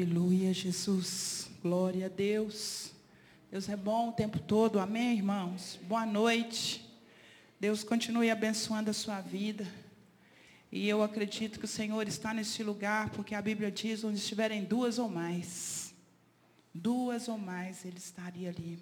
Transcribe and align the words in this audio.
Aleluia, 0.00 0.54
Jesus. 0.54 1.50
Glória 1.60 2.06
a 2.06 2.08
Deus. 2.08 2.92
Deus 3.50 3.68
é 3.68 3.74
bom 3.74 4.10
o 4.10 4.12
tempo 4.12 4.38
todo. 4.38 4.78
Amém, 4.78 5.16
irmãos? 5.16 5.76
Boa 5.88 6.06
noite. 6.06 6.88
Deus 7.58 7.82
continue 7.82 8.30
abençoando 8.30 8.90
a 8.90 8.92
sua 8.92 9.20
vida. 9.20 9.66
E 10.70 10.88
eu 10.88 11.02
acredito 11.02 11.58
que 11.58 11.64
o 11.64 11.68
Senhor 11.68 12.06
está 12.06 12.32
nesse 12.32 12.62
lugar, 12.62 13.10
porque 13.10 13.34
a 13.34 13.42
Bíblia 13.42 13.72
diz 13.72 14.04
onde 14.04 14.18
estiverem 14.18 14.62
duas 14.62 15.00
ou 15.00 15.08
mais. 15.08 15.92
Duas 16.72 17.26
ou 17.26 17.36
mais, 17.36 17.84
Ele 17.84 17.98
estaria 17.98 18.50
ali. 18.50 18.78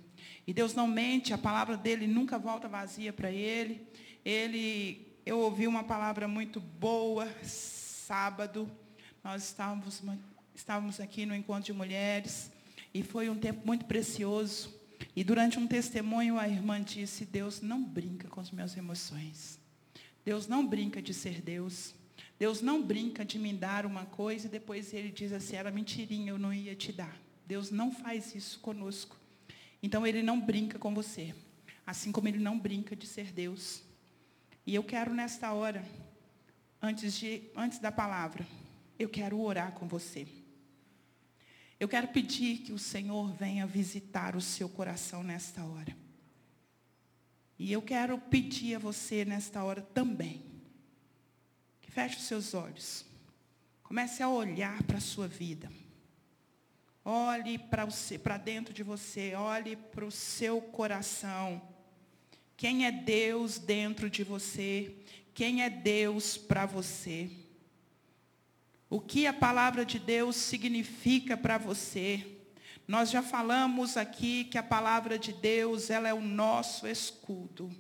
E 0.47 0.53
Deus 0.53 0.75
não 0.75 0.87
mente, 0.87 1.33
a 1.33 1.39
palavra 1.39 1.79
dele 1.79 2.07
nunca 2.07 2.39
volta 2.39 2.69
vazia 2.69 3.11
para 3.11 3.31
Ele. 3.33 3.81
Ele, 4.23 5.17
eu 5.25 5.39
ouvi 5.39 5.67
uma 5.67 5.83
palavra 5.83 6.29
muito 6.29 6.61
boa, 6.61 7.27
sábado. 7.43 8.71
Nós 9.25 9.45
estávamos, 9.45 10.03
estávamos 10.57 11.01
aqui 11.01 11.27
no 11.27 11.35
encontro 11.35 11.65
de 11.65 11.73
mulheres. 11.73 12.51
E 12.93 13.03
foi 13.03 13.29
um 13.29 13.37
tempo 13.37 13.67
muito 13.67 13.85
precioso. 13.85 14.75
E 15.15 15.23
durante 15.23 15.59
um 15.59 15.67
testemunho, 15.67 16.39
a 16.39 16.49
irmã 16.49 16.83
disse: 16.83 17.25
Deus 17.25 17.61
não 17.61 17.83
brinca 17.83 18.29
com 18.29 18.41
as 18.41 18.51
minhas 18.51 18.77
emoções. 18.77 19.61
Deus 20.25 20.49
não 20.49 20.67
brinca 20.67 21.01
de 21.03 21.13
ser 21.13 21.41
Deus. 21.41 21.95
Deus 22.39 22.61
não 22.61 22.83
brinca 22.83 23.25
de 23.25 23.39
me 23.39 23.53
dar 23.53 23.87
uma 23.87 24.05
coisa 24.07 24.47
e 24.47 24.51
depois 24.51 24.93
ele 24.93 25.11
diz 25.11 25.33
assim: 25.33 25.57
era 25.57 25.71
mentirinha, 25.71 26.31
eu 26.31 26.39
não 26.39 26.53
ia 26.53 26.75
te 26.75 26.93
dar. 26.93 27.17
Deus 27.47 27.71
não 27.71 27.93
faz 27.93 28.35
isso 28.35 28.59
conosco. 28.61 29.17
Então 29.83 30.07
ele 30.07 30.23
não 30.23 30.41
brinca 30.41 30.79
com 30.79 30.95
você. 30.95 31.35
Assim 31.87 32.11
como 32.11 32.27
ele 32.29 32.39
não 32.39 32.59
brinca 32.59 32.97
de 32.97 33.07
ser 33.07 33.31
Deus. 33.31 33.83
E 34.67 34.75
eu 34.75 34.83
quero 34.83 35.15
nesta 35.15 35.53
hora, 35.53 35.85
antes, 36.83 37.17
de, 37.17 37.43
antes 37.55 37.79
da 37.79 37.93
palavra, 37.93 38.45
eu 38.99 39.09
quero 39.09 39.41
orar 39.41 39.73
com 39.73 39.87
você. 39.87 40.27
Eu 41.79 41.89
quero 41.89 42.09
pedir 42.09 42.59
que 42.59 42.73
o 42.73 42.79
Senhor 42.79 43.33
venha 43.33 43.67
visitar 43.67 44.35
o 44.35 44.41
seu 44.41 44.69
coração 44.69 45.23
nesta 45.23 45.63
hora. 45.65 45.97
E 47.59 47.73
eu 47.73 47.83
quero 47.83 48.19
pedir 48.19 48.77
a 48.77 48.79
você 48.79 49.25
nesta 49.25 49.63
hora 49.63 49.83
também, 49.83 50.43
que 51.81 51.91
feche 51.91 52.17
os 52.17 52.25
seus 52.25 52.55
olhos. 52.55 53.05
Comece 53.83 54.23
a 54.23 54.29
olhar 54.29 54.83
para 54.83 54.99
a 54.99 55.01
sua 55.01 55.29
vida. 55.29 55.71
Olhe 57.05 57.59
para 57.59 58.37
dentro 58.37 58.75
de 58.75 58.83
você, 58.83 59.35
olhe 59.35 59.77
para 59.77 60.05
o 60.05 60.11
seu 60.11 60.61
coração. 60.61 61.63
Quem 62.57 62.87
é 62.87 62.91
Deus 62.91 63.59
dentro 63.59 64.11
de 64.11 64.25
você? 64.25 64.97
Quem 65.33 65.63
é 65.63 65.71
Deus 65.71 66.37
para 66.37 66.67
você? 66.67 67.31
O 68.89 69.01
que 69.01 69.27
a 69.27 69.33
palavra 69.33 69.85
de 69.85 69.99
Deus 69.99 70.37
significa 70.37 71.37
para 71.37 71.59
você? 71.59 72.25
Nós 72.87 73.11
já 73.11 73.23
falamos 73.23 73.97
aqui 73.97 74.45
que 74.45 74.57
a 74.57 74.63
palavra 74.63 75.19
de 75.19 75.33
Deus, 75.33 75.91
ela 75.91 76.09
é 76.09 76.15
o 76.15 76.21
nosso 76.21 76.87
escudo. 76.87 77.71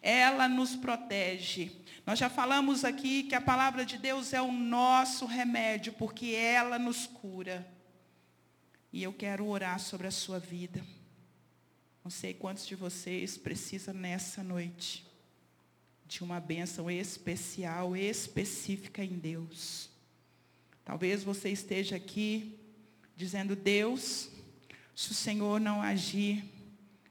Ela 0.00 0.48
nos 0.48 0.76
protege. 0.76 1.72
Nós 2.06 2.18
já 2.18 2.30
falamos 2.30 2.84
aqui 2.84 3.24
que 3.24 3.34
a 3.34 3.40
palavra 3.40 3.84
de 3.84 3.98
Deus 3.98 4.32
é 4.32 4.40
o 4.40 4.52
nosso 4.52 5.26
remédio, 5.26 5.94
porque 5.94 6.26
ela 6.34 6.78
nos 6.78 7.06
cura. 7.06 7.66
E 8.92 9.02
eu 9.02 9.12
quero 9.12 9.46
orar 9.48 9.80
sobre 9.80 10.06
a 10.06 10.12
sua 10.12 10.38
vida. 10.38 10.84
Não 12.04 12.10
sei 12.10 12.32
quantos 12.32 12.66
de 12.66 12.76
vocês 12.76 13.36
precisam 13.36 13.94
nessa 13.94 14.42
noite 14.42 15.04
de 16.06 16.22
uma 16.22 16.38
bênção 16.38 16.88
especial, 16.90 17.96
específica 17.96 19.02
em 19.02 19.18
Deus. 19.18 19.93
Talvez 20.84 21.24
você 21.24 21.48
esteja 21.50 21.96
aqui 21.96 22.58
dizendo, 23.16 23.56
Deus, 23.56 24.28
se 24.94 25.10
o 25.10 25.14
Senhor 25.14 25.60
não 25.60 25.80
agir, 25.80 26.44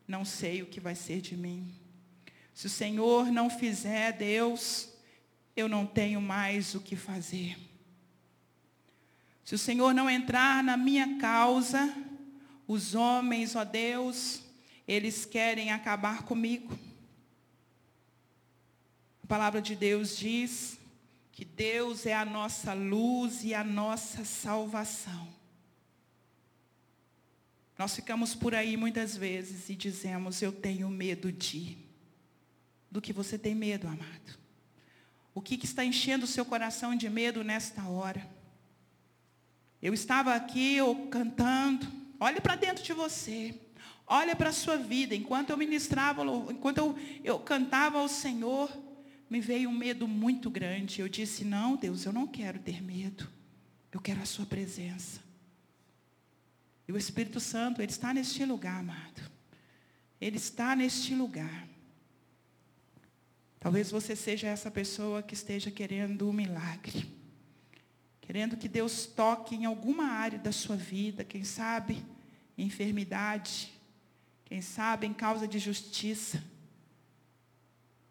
não 0.07 0.23
sei 0.23 0.61
o 0.61 0.67
que 0.67 0.79
vai 0.79 0.95
ser 0.95 1.21
de 1.21 1.35
mim. 1.35 1.73
Se 2.53 2.67
o 2.67 2.69
Senhor 2.69 3.31
não 3.31 3.49
fizer, 3.49 4.13
Deus, 4.13 4.89
eu 5.55 5.67
não 5.67 5.85
tenho 5.85 6.21
mais 6.21 6.75
o 6.75 6.81
que 6.81 6.95
fazer. 6.95 7.57
Se 9.43 9.55
o 9.55 9.57
Senhor 9.57 9.93
não 9.93 10.09
entrar 10.09 10.63
na 10.63 10.77
minha 10.77 11.17
causa, 11.17 11.93
os 12.67 12.95
homens, 12.95 13.55
ó 13.55 13.63
Deus, 13.63 14.43
eles 14.87 15.25
querem 15.25 15.71
acabar 15.71 16.23
comigo. 16.23 16.77
A 19.23 19.27
palavra 19.27 19.61
de 19.61 19.75
Deus 19.75 20.15
diz 20.15 20.77
que 21.33 21.43
Deus 21.43 22.05
é 22.05 22.13
a 22.13 22.23
nossa 22.23 22.73
luz 22.73 23.43
e 23.43 23.55
a 23.55 23.63
nossa 23.63 24.23
salvação. 24.23 25.27
Nós 27.77 27.95
ficamos 27.95 28.35
por 28.35 28.53
aí 28.53 28.77
muitas 28.77 29.17
vezes 29.17 29.67
e 29.67 29.75
dizemos, 29.75 30.43
eu 30.43 30.51
tenho 30.51 30.87
medo 30.89 31.31
de. 31.31 31.75
Do 32.89 33.01
que 33.01 33.11
você 33.11 33.39
tem 33.39 33.55
medo, 33.55 33.87
amado? 33.87 34.37
O 35.33 35.41
que, 35.41 35.57
que 35.57 35.65
está 35.65 35.83
enchendo 35.83 36.25
o 36.25 36.27
seu 36.27 36.45
coração 36.45 36.95
de 36.95 37.09
medo 37.09 37.43
nesta 37.43 37.83
hora? 37.89 38.29
Eu 39.81 39.91
estava 39.91 40.35
aqui 40.35 40.75
eu, 40.75 41.07
cantando. 41.07 41.91
Olhe 42.19 42.39
para 42.39 42.55
dentro 42.55 42.83
de 42.83 42.93
você. 42.93 43.59
Olha 44.05 44.35
para 44.35 44.49
a 44.49 44.53
sua 44.53 44.77
vida. 44.77 45.15
Enquanto 45.15 45.49
eu 45.49 45.57
ministrava, 45.57 46.23
enquanto 46.51 46.77
eu, 46.77 46.95
eu 47.23 47.39
cantava 47.39 47.97
ao 47.97 48.07
Senhor, 48.07 48.69
me 49.33 49.41
veio 49.41 49.67
um 49.67 49.75
medo 49.75 50.07
muito 50.07 50.47
grande. 50.47 51.01
Eu 51.01 51.09
disse, 51.09 51.43
não, 51.43 51.75
Deus, 51.75 52.05
eu 52.05 52.13
não 52.13 52.27
quero 52.27 52.59
ter 52.59 52.83
medo. 52.83 53.27
Eu 53.91 53.99
quero 53.99 54.21
a 54.21 54.27
sua 54.27 54.45
presença. 54.45 55.19
E 56.87 56.91
o 56.91 56.97
Espírito 56.97 57.39
Santo, 57.39 57.81
ele 57.81 57.91
está 57.91 58.13
neste 58.13 58.45
lugar, 58.45 58.81
amado. 58.81 59.31
Ele 60.21 60.37
está 60.37 60.75
neste 60.75 61.15
lugar. 61.15 61.67
Talvez 63.59 63.89
você 63.89 64.15
seja 64.15 64.45
essa 64.45 64.69
pessoa 64.69 65.23
que 65.23 65.33
esteja 65.33 65.71
querendo 65.71 66.29
um 66.29 66.33
milagre. 66.33 67.11
Querendo 68.21 68.55
que 68.55 68.69
Deus 68.69 69.07
toque 69.07 69.55
em 69.55 69.65
alguma 69.65 70.09
área 70.09 70.37
da 70.37 70.51
sua 70.51 70.75
vida, 70.75 71.23
quem 71.23 71.43
sabe 71.43 72.05
enfermidade, 72.55 73.73
quem 74.45 74.61
sabe 74.61 75.07
em 75.07 75.13
causa 75.13 75.47
de 75.47 75.57
justiça. 75.57 76.52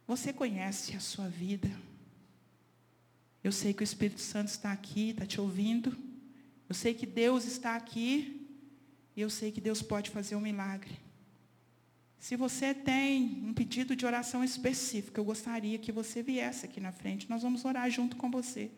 Você 0.07 0.33
conhece 0.33 0.97
a 0.97 1.01
sua 1.01 1.29
vida. 1.29 1.71
Eu 3.43 3.53
sei 3.53 3.73
que 3.73 3.83
o 3.83 3.85
Espírito 3.85 4.21
Santo 4.21 4.49
está 4.49 4.73
aqui, 4.73 5.11
está 5.11 5.27
te 5.27 5.41
ouvindo. 5.41 5.97
Eu 6.69 6.75
sei 6.75 6.95
que 6.95 7.07
Deus 7.07 7.45
está 7.45 7.75
aqui 7.77 8.49
e 9.17 9.21
eu 9.21 9.29
sei 9.29 9.51
que 9.53 9.61
Deus 9.61 9.83
pode 9.83 10.11
fazer 10.11 10.37
um 10.37 10.41
milagre. 10.41 10.99
Se 12.19 12.37
você 12.37 12.73
tem 12.73 13.43
um 13.45 13.53
pedido 13.53 13.97
de 13.97 14.07
oração 14.07 14.45
específico, 14.45 15.19
eu 15.19 15.25
gostaria 15.25 15.77
que 15.77 15.91
você 15.91 16.23
viesse 16.23 16.65
aqui 16.65 16.81
na 16.81 16.93
frente. 16.93 17.29
Nós 17.29 17.43
vamos 17.43 17.65
orar 17.65 17.91
junto 17.91 18.17
com 18.17 18.31
você. 18.31 18.71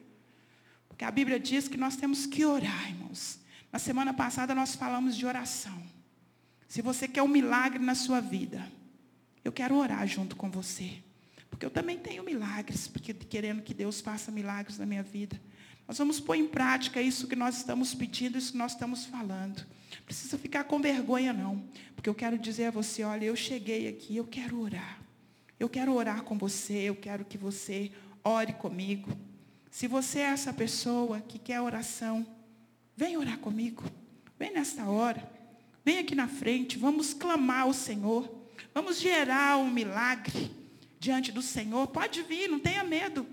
Porque 0.88 1.04
a 1.04 1.10
Bíblia 1.10 1.38
diz 1.38 1.68
que 1.68 1.76
nós 1.76 1.94
temos 1.94 2.24
que 2.24 2.44
orar, 2.44 2.88
irmãos. 2.88 3.38
Na 3.70 3.78
semana 3.78 4.14
passada 4.14 4.54
nós 4.54 4.74
falamos 4.74 5.14
de 5.16 5.26
oração. 5.26 5.82
Se 6.66 6.80
você 6.80 7.06
quer 7.06 7.22
um 7.22 7.28
milagre 7.28 7.84
na 7.84 7.94
sua 7.94 8.20
vida, 8.20 8.66
eu 9.44 9.52
quero 9.52 9.76
orar 9.76 10.06
junto 10.06 10.36
com 10.36 10.50
você. 10.50 11.02
Porque 11.54 11.64
eu 11.64 11.70
também 11.70 11.96
tenho 11.96 12.24
milagres, 12.24 12.88
porque 12.88 13.14
querendo 13.14 13.62
que 13.62 13.72
Deus 13.72 14.00
faça 14.00 14.32
milagres 14.32 14.76
na 14.76 14.84
minha 14.84 15.04
vida. 15.04 15.40
Nós 15.86 15.96
vamos 15.96 16.18
pôr 16.18 16.34
em 16.34 16.48
prática 16.48 17.00
isso 17.00 17.28
que 17.28 17.36
nós 17.36 17.58
estamos 17.58 17.94
pedindo, 17.94 18.36
isso 18.36 18.50
que 18.50 18.58
nós 18.58 18.72
estamos 18.72 19.06
falando. 19.06 19.64
Precisa 20.04 20.36
ficar 20.36 20.64
com 20.64 20.80
vergonha, 20.80 21.32
não. 21.32 21.62
Porque 21.94 22.10
eu 22.10 22.14
quero 22.14 22.36
dizer 22.36 22.66
a 22.66 22.70
você, 22.72 23.04
olha, 23.04 23.26
eu 23.26 23.36
cheguei 23.36 23.86
aqui, 23.86 24.16
eu 24.16 24.24
quero 24.24 24.60
orar. 24.60 25.00
Eu 25.60 25.68
quero 25.68 25.94
orar 25.94 26.24
com 26.24 26.36
você, 26.36 26.74
eu 26.74 26.96
quero 26.96 27.24
que 27.24 27.38
você 27.38 27.92
ore 28.24 28.54
comigo. 28.54 29.16
Se 29.70 29.86
você 29.86 30.18
é 30.18 30.30
essa 30.30 30.52
pessoa 30.52 31.20
que 31.20 31.38
quer 31.38 31.60
oração, 31.60 32.26
vem 32.96 33.16
orar 33.16 33.38
comigo. 33.38 33.84
Vem 34.36 34.52
nesta 34.52 34.88
hora. 34.88 35.30
Vem 35.84 36.00
aqui 36.00 36.16
na 36.16 36.26
frente, 36.26 36.76
vamos 36.76 37.14
clamar 37.14 37.60
ao 37.60 37.72
Senhor. 37.72 38.28
Vamos 38.74 38.98
gerar 38.98 39.56
um 39.58 39.70
milagre 39.70 40.63
diante 41.04 41.30
do 41.30 41.42
Senhor. 41.42 41.86
Pode 41.88 42.22
vir, 42.22 42.48
não 42.48 42.58
tenha 42.58 42.82
medo. 42.82 43.26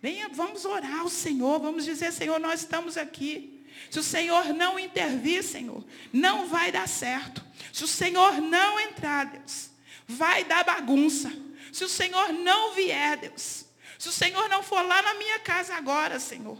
Venha, 0.00 0.28
vamos 0.28 0.64
orar 0.64 1.00
ao 1.00 1.08
Senhor, 1.08 1.58
vamos 1.58 1.84
dizer, 1.84 2.12
Senhor, 2.12 2.38
nós 2.38 2.60
estamos 2.60 2.96
aqui. 2.96 3.64
Se 3.90 3.98
o 3.98 4.02
Senhor 4.02 4.52
não 4.54 4.78
intervir, 4.78 5.42
Senhor, 5.42 5.84
não 6.12 6.46
vai 6.46 6.70
dar 6.70 6.86
certo. 6.86 7.44
Se 7.72 7.82
o 7.82 7.88
Senhor 7.88 8.40
não 8.40 8.78
entrar, 8.78 9.26
Deus, 9.26 9.70
vai 10.06 10.44
dar 10.44 10.64
bagunça. 10.64 11.32
Se 11.72 11.84
o 11.84 11.88
Senhor 11.88 12.32
não 12.32 12.74
vier, 12.74 13.16
Deus, 13.16 13.64
se 13.98 14.08
o 14.08 14.12
Senhor 14.12 14.48
não 14.48 14.62
for 14.62 14.82
lá 14.82 15.02
na 15.02 15.14
minha 15.14 15.38
casa 15.40 15.74
agora, 15.74 16.20
Senhor, 16.20 16.58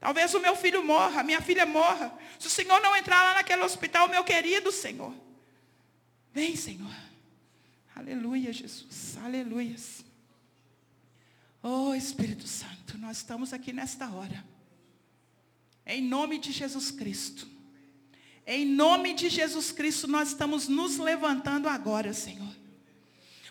talvez 0.00 0.34
o 0.34 0.40
meu 0.40 0.56
filho 0.56 0.82
morra, 0.82 1.20
a 1.20 1.24
minha 1.24 1.40
filha 1.40 1.66
morra. 1.66 2.12
Se 2.38 2.46
o 2.46 2.50
Senhor 2.50 2.80
não 2.80 2.96
entrar 2.96 3.22
lá 3.22 3.34
naquele 3.34 3.62
hospital, 3.62 4.08
meu 4.08 4.24
querido 4.24 4.72
Senhor, 4.72 5.14
vem, 6.32 6.56
Senhor. 6.56 7.11
Aleluia, 7.94 8.52
Jesus. 8.52 9.16
Aleluias. 9.22 10.04
Oh 11.62 11.94
Espírito 11.94 12.46
Santo, 12.46 12.98
nós 12.98 13.18
estamos 13.18 13.52
aqui 13.52 13.72
nesta 13.72 14.08
hora. 14.10 14.44
Em 15.86 16.02
nome 16.02 16.38
de 16.38 16.50
Jesus 16.50 16.90
Cristo. 16.90 17.46
Em 18.46 18.64
nome 18.66 19.14
de 19.14 19.28
Jesus 19.28 19.70
Cristo, 19.70 20.08
nós 20.08 20.28
estamos 20.28 20.66
nos 20.66 20.96
levantando 20.96 21.68
agora, 21.68 22.12
Senhor. 22.12 22.52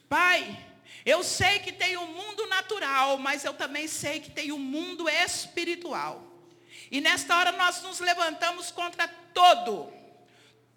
Pai, 0.10 0.68
eu 1.06 1.24
sei 1.24 1.60
que 1.60 1.72
tem 1.72 1.96
o 1.96 2.02
um 2.02 2.14
mundo 2.14 2.46
natural, 2.48 3.18
mas 3.18 3.46
eu 3.46 3.54
também 3.54 3.88
sei 3.88 4.20
que 4.20 4.32
tem 4.32 4.52
o 4.52 4.56
um 4.56 4.60
mundo 4.60 5.08
espiritual. 5.08 6.28
E 6.92 7.00
nesta 7.00 7.38
hora 7.38 7.54
nós 7.54 7.82
nos 7.82 8.00
levantamos 8.02 8.72
contra 8.72 9.08
todo, 9.08 9.92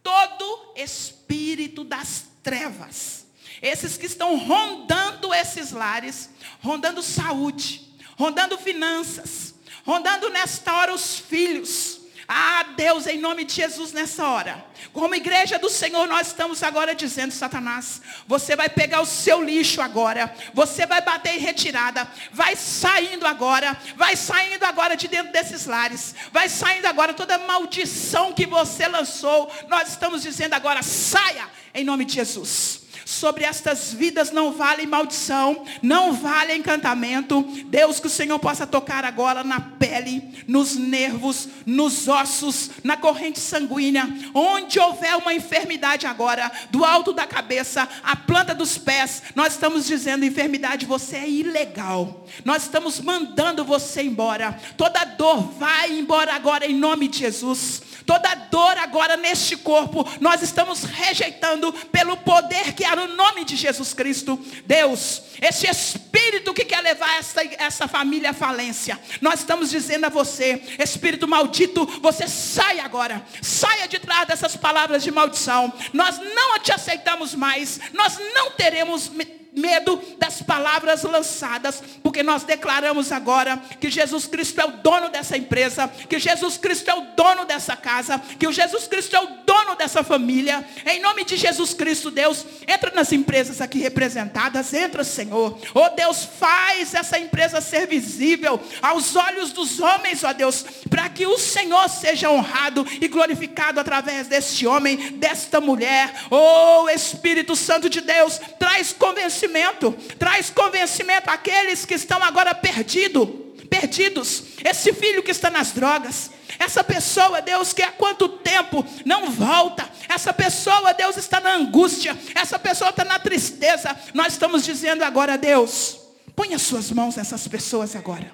todo 0.00 0.72
espírito 0.76 1.82
das 1.82 2.26
trevas. 2.42 3.23
Esses 3.64 3.96
que 3.96 4.04
estão 4.04 4.36
rondando 4.36 5.32
esses 5.32 5.72
lares, 5.72 6.28
rondando 6.62 7.02
saúde, 7.02 7.80
rondando 8.14 8.58
finanças, 8.58 9.54
rondando 9.86 10.28
nesta 10.28 10.70
hora 10.74 10.92
os 10.92 11.18
filhos, 11.18 12.02
ah, 12.28 12.62
Deus, 12.76 13.06
em 13.06 13.18
nome 13.18 13.42
de 13.42 13.54
Jesus, 13.54 13.90
nessa 13.94 14.26
hora, 14.26 14.62
como 14.92 15.14
igreja 15.14 15.58
do 15.58 15.70
Senhor, 15.70 16.06
nós 16.06 16.26
estamos 16.26 16.62
agora 16.62 16.94
dizendo, 16.94 17.32
Satanás, 17.32 18.02
você 18.26 18.54
vai 18.54 18.68
pegar 18.68 19.00
o 19.00 19.06
seu 19.06 19.42
lixo 19.42 19.80
agora, 19.80 20.34
você 20.52 20.84
vai 20.84 21.00
bater 21.00 21.36
em 21.36 21.38
retirada, 21.38 22.06
vai 22.32 22.56
saindo 22.56 23.26
agora, 23.26 23.74
vai 23.96 24.14
saindo 24.14 24.64
agora 24.64 24.94
de 24.94 25.08
dentro 25.08 25.32
desses 25.32 25.64
lares, 25.64 26.14
vai 26.30 26.50
saindo 26.50 26.84
agora 26.84 27.14
toda 27.14 27.38
maldição 27.38 28.34
que 28.34 28.44
você 28.44 28.86
lançou, 28.88 29.50
nós 29.68 29.88
estamos 29.88 30.22
dizendo 30.22 30.52
agora, 30.52 30.82
saia, 30.82 31.48
em 31.72 31.82
nome 31.82 32.04
de 32.04 32.12
Jesus 32.12 32.83
sobre 33.04 33.44
estas 33.44 33.92
vidas 33.92 34.30
não 34.30 34.52
vale 34.52 34.86
maldição, 34.86 35.64
não 35.82 36.12
vale 36.12 36.54
encantamento. 36.54 37.42
Deus, 37.66 38.00
que 38.00 38.06
o 38.06 38.10
Senhor 38.10 38.38
possa 38.38 38.66
tocar 38.66 39.04
agora 39.04 39.44
na 39.44 39.60
pele, 39.60 40.44
nos 40.46 40.74
nervos, 40.76 41.48
nos 41.66 42.08
ossos, 42.08 42.70
na 42.82 42.96
corrente 42.96 43.38
sanguínea, 43.38 44.08
onde 44.34 44.78
houver 44.78 45.16
uma 45.16 45.34
enfermidade 45.34 46.06
agora, 46.06 46.50
do 46.70 46.84
alto 46.84 47.12
da 47.12 47.26
cabeça, 47.26 47.88
a 48.02 48.16
planta 48.16 48.54
dos 48.54 48.78
pés, 48.78 49.22
nós 49.34 49.54
estamos 49.54 49.86
dizendo, 49.86 50.24
enfermidade, 50.24 50.86
você 50.86 51.16
é 51.16 51.28
ilegal. 51.28 52.24
Nós 52.44 52.64
estamos 52.64 53.00
mandando 53.00 53.64
você 53.64 54.02
embora. 54.02 54.58
Toda 54.76 55.04
dor 55.04 55.52
vai 55.58 55.98
embora 55.98 56.34
agora 56.34 56.66
em 56.66 56.74
nome 56.74 57.08
de 57.08 57.18
Jesus. 57.18 57.82
Toda 58.06 58.34
dor 58.34 58.76
agora 58.78 59.16
neste 59.16 59.56
corpo, 59.56 60.06
nós 60.20 60.42
estamos 60.42 60.84
rejeitando 60.84 61.72
pelo 61.90 62.16
poder 62.18 62.74
que 62.74 62.84
há 62.84 62.93
no 62.94 63.08
nome 63.08 63.44
de 63.44 63.56
Jesus 63.56 63.92
Cristo. 63.92 64.38
Deus, 64.66 65.22
esse 65.40 65.66
espírito 65.66 66.54
que 66.54 66.64
quer 66.64 66.80
levar 66.80 67.18
essa, 67.18 67.42
essa 67.58 67.88
família 67.88 68.30
à 68.30 68.34
falência, 68.34 68.98
nós 69.20 69.40
estamos 69.40 69.70
dizendo 69.70 70.06
a 70.06 70.08
você, 70.08 70.62
espírito 70.78 71.28
maldito, 71.28 71.84
você 72.00 72.26
sai 72.28 72.80
agora, 72.80 73.24
saia 73.42 73.86
de 73.86 73.98
trás 73.98 74.26
dessas 74.26 74.56
palavras 74.56 75.02
de 75.02 75.10
maldição. 75.10 75.72
Nós 75.92 76.18
não 76.18 76.58
te 76.58 76.72
aceitamos 76.72 77.34
mais, 77.34 77.80
nós 77.92 78.18
não 78.34 78.52
teremos 78.52 79.10
medo 79.54 80.00
das 80.18 80.42
palavras 80.42 81.02
lançadas, 81.04 81.82
porque 82.02 82.22
nós 82.22 82.42
declaramos 82.42 83.12
agora 83.12 83.56
que 83.80 83.90
Jesus 83.90 84.26
Cristo 84.26 84.60
é 84.60 84.64
o 84.64 84.72
dono 84.72 85.08
dessa 85.08 85.36
empresa, 85.36 85.88
que 86.08 86.18
Jesus 86.18 86.56
Cristo 86.56 86.90
é 86.90 86.94
o 86.94 87.02
dono 87.16 87.44
dessa 87.44 87.76
casa, 87.76 88.20
que 88.38 88.46
o 88.46 88.52
Jesus 88.52 88.88
Cristo 88.88 89.14
é 89.14 89.20
o 89.20 89.28
dono 89.46 89.76
dessa 89.76 90.02
família. 90.02 90.64
Em 90.84 91.00
nome 91.00 91.24
de 91.24 91.36
Jesus 91.36 91.72
Cristo, 91.72 92.10
Deus, 92.10 92.44
entra 92.66 92.90
nas 92.94 93.12
empresas 93.12 93.60
aqui 93.60 93.78
representadas, 93.78 94.74
entra, 94.74 95.04
Senhor. 95.04 95.58
Oh 95.72 95.88
Deus, 95.90 96.24
faz 96.24 96.94
essa 96.94 97.18
empresa 97.18 97.60
ser 97.60 97.86
visível 97.86 98.60
aos 98.82 99.14
olhos 99.14 99.52
dos 99.52 99.78
homens, 99.78 100.24
ó 100.24 100.32
Deus, 100.32 100.64
para 100.90 101.08
que 101.08 101.26
o 101.26 101.38
Senhor 101.38 101.88
seja 101.88 102.30
honrado 102.30 102.86
e 103.00 103.06
glorificado 103.06 103.78
através 103.78 104.26
deste 104.26 104.66
homem, 104.66 105.12
desta 105.12 105.60
mulher. 105.60 106.12
Oh 106.30 106.88
Espírito 106.88 107.54
Santo 107.54 107.88
de 107.88 108.00
Deus, 108.00 108.40
traz 108.58 108.92
convencimento 108.92 109.43
convencimento, 109.44 109.92
traz 110.18 110.50
convencimento 110.50 111.30
àqueles 111.30 111.84
que 111.84 111.94
estão 111.94 112.22
agora 112.22 112.54
perdidos, 112.54 113.28
perdidos. 113.68 114.44
Esse 114.64 114.92
filho 114.92 115.22
que 115.22 115.30
está 115.30 115.50
nas 115.50 115.72
drogas, 115.72 116.30
essa 116.58 116.82
pessoa, 116.82 117.42
Deus, 117.42 117.72
que 117.72 117.82
há 117.82 117.92
quanto 117.92 118.28
tempo 118.28 118.84
não 119.04 119.30
volta. 119.30 119.88
Essa 120.08 120.32
pessoa, 120.32 120.92
Deus, 120.94 121.16
está 121.16 121.40
na 121.40 121.54
angústia. 121.54 122.16
Essa 122.34 122.58
pessoa 122.58 122.90
está 122.90 123.04
na 123.04 123.18
tristeza. 123.18 123.96
Nós 124.12 124.34
estamos 124.34 124.64
dizendo 124.64 125.02
agora, 125.02 125.36
Deus, 125.36 125.98
põe 126.34 126.54
as 126.54 126.62
suas 126.62 126.90
mãos 126.90 127.16
nessas 127.16 127.46
pessoas 127.48 127.94
agora. 127.94 128.32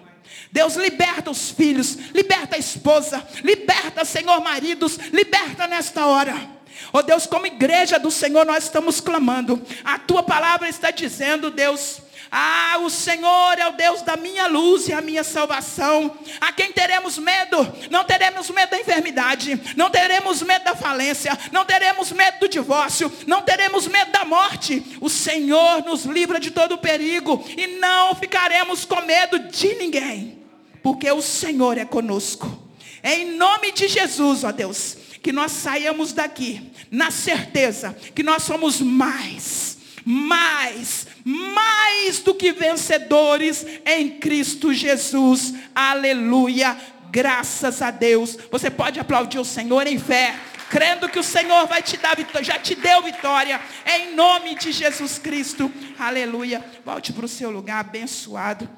Deus 0.52 0.74
liberta 0.74 1.30
os 1.30 1.50
filhos, 1.50 1.96
liberta 2.12 2.56
a 2.56 2.58
esposa, 2.58 3.24
liberta, 3.44 4.04
Senhor, 4.04 4.40
maridos, 4.40 4.96
liberta 5.12 5.66
nesta 5.66 6.06
hora. 6.06 6.59
Oh 6.92 7.02
Deus, 7.02 7.26
como 7.26 7.46
igreja 7.46 7.98
do 7.98 8.10
Senhor, 8.10 8.44
nós 8.44 8.64
estamos 8.64 9.00
clamando. 9.00 9.60
A 9.84 9.98
tua 9.98 10.22
palavra 10.22 10.68
está 10.68 10.90
dizendo, 10.90 11.50
Deus, 11.50 12.02
ah, 12.32 12.78
o 12.82 12.88
Senhor 12.88 13.58
é 13.58 13.66
o 13.66 13.72
Deus 13.72 14.02
da 14.02 14.16
minha 14.16 14.46
luz 14.46 14.86
e 14.86 14.92
a 14.92 15.00
minha 15.00 15.24
salvação. 15.24 16.16
A 16.40 16.52
quem 16.52 16.70
teremos 16.70 17.18
medo? 17.18 17.56
Não 17.90 18.04
teremos 18.04 18.48
medo 18.50 18.70
da 18.70 18.78
enfermidade, 18.78 19.60
não 19.76 19.90
teremos 19.90 20.40
medo 20.42 20.64
da 20.64 20.76
falência, 20.76 21.36
não 21.50 21.64
teremos 21.64 22.12
medo 22.12 22.38
do 22.40 22.48
divórcio, 22.48 23.12
não 23.26 23.42
teremos 23.42 23.88
medo 23.88 24.12
da 24.12 24.24
morte. 24.24 24.96
O 25.00 25.10
Senhor 25.10 25.84
nos 25.84 26.04
livra 26.04 26.38
de 26.38 26.52
todo 26.52 26.78
perigo 26.78 27.44
e 27.56 27.66
não 27.78 28.14
ficaremos 28.14 28.84
com 28.84 29.00
medo 29.00 29.40
de 29.40 29.74
ninguém, 29.74 30.38
porque 30.84 31.10
o 31.10 31.20
Senhor 31.20 31.76
é 31.78 31.84
conosco. 31.84 32.70
Em 33.02 33.32
nome 33.36 33.72
de 33.72 33.88
Jesus, 33.88 34.44
ó 34.44 34.52
Deus, 34.52 34.96
que 35.22 35.32
nós 35.32 35.52
saiamos 35.52 36.12
daqui 36.12 36.70
na 36.90 37.10
certeza 37.10 37.96
que 38.14 38.22
nós 38.22 38.42
somos 38.42 38.80
mais, 38.80 39.78
mais, 40.04 41.06
mais 41.24 42.20
do 42.20 42.34
que 42.34 42.52
vencedores 42.52 43.66
em 43.84 44.18
Cristo 44.18 44.72
Jesus. 44.72 45.54
Aleluia. 45.74 46.76
Graças 47.10 47.82
a 47.82 47.90
Deus. 47.90 48.38
Você 48.50 48.70
pode 48.70 49.00
aplaudir 49.00 49.38
o 49.38 49.44
Senhor 49.44 49.86
em 49.86 49.98
fé 49.98 50.38
crendo 50.70 51.08
que 51.08 51.18
o 51.18 51.22
Senhor 51.22 51.66
vai 51.66 51.82
te 51.82 51.96
dar 51.96 52.16
vitória, 52.16 52.44
já 52.44 52.56
te 52.56 52.76
deu 52.76 53.02
vitória, 53.02 53.60
em 53.84 54.14
nome 54.14 54.54
de 54.54 54.70
Jesus 54.70 55.18
Cristo, 55.18 55.70
aleluia. 55.98 56.64
Volte 56.84 57.12
para 57.12 57.24
o 57.24 57.28
seu 57.28 57.50
lugar 57.50 57.80
abençoado, 57.80 58.70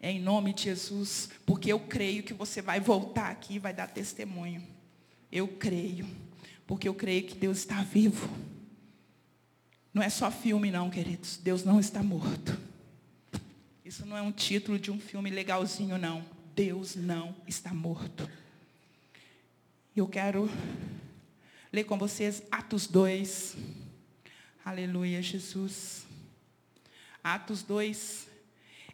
em 0.00 0.18
nome 0.18 0.54
de 0.54 0.64
Jesus, 0.64 1.28
porque 1.44 1.70
eu 1.70 1.80
creio 1.80 2.22
que 2.22 2.32
você 2.32 2.62
vai 2.62 2.80
voltar 2.80 3.30
aqui 3.30 3.56
e 3.56 3.58
vai 3.58 3.74
dar 3.74 3.88
testemunho. 3.88 4.79
Eu 5.30 5.46
creio, 5.46 6.06
porque 6.66 6.88
eu 6.88 6.94
creio 6.94 7.24
que 7.24 7.34
Deus 7.34 7.58
está 7.58 7.82
vivo. 7.82 8.28
Não 9.92 10.02
é 10.02 10.08
só 10.08 10.30
filme, 10.30 10.70
não, 10.70 10.88
queridos. 10.88 11.36
Deus 11.36 11.64
não 11.64 11.80
está 11.80 12.02
morto. 12.02 12.58
Isso 13.84 14.06
não 14.06 14.16
é 14.16 14.22
um 14.22 14.30
título 14.30 14.78
de 14.78 14.90
um 14.90 15.00
filme 15.00 15.30
legalzinho, 15.30 15.98
não. 15.98 16.24
Deus 16.54 16.94
não 16.94 17.34
está 17.46 17.74
morto. 17.74 18.28
Eu 19.96 20.06
quero 20.06 20.48
ler 21.72 21.84
com 21.84 21.98
vocês 21.98 22.42
Atos 22.50 22.86
2. 22.86 23.56
Aleluia, 24.64 25.20
Jesus. 25.20 26.06
Atos 27.22 27.62
2. 27.62 28.28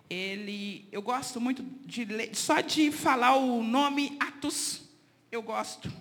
Ele, 0.08 0.88
eu 0.92 1.02
gosto 1.02 1.40
muito 1.40 1.62
de 1.84 2.04
ler, 2.04 2.34
só 2.34 2.60
de 2.60 2.92
falar 2.92 3.36
o 3.36 3.62
nome 3.62 4.16
Atos, 4.20 4.82
eu 5.30 5.42
gosto. 5.42 5.92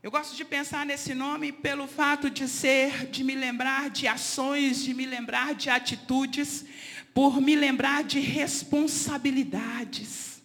Eu 0.00 0.12
gosto 0.12 0.36
de 0.36 0.44
pensar 0.44 0.86
nesse 0.86 1.12
nome 1.12 1.50
pelo 1.50 1.88
fato 1.88 2.30
de 2.30 2.46
ser, 2.46 3.10
de 3.10 3.24
me 3.24 3.34
lembrar 3.34 3.90
de 3.90 4.06
ações, 4.06 4.84
de 4.84 4.94
me 4.94 5.04
lembrar 5.04 5.56
de 5.56 5.70
atitudes, 5.70 6.64
por 7.12 7.40
me 7.40 7.56
lembrar 7.56 8.04
de 8.04 8.20
responsabilidades. 8.20 10.40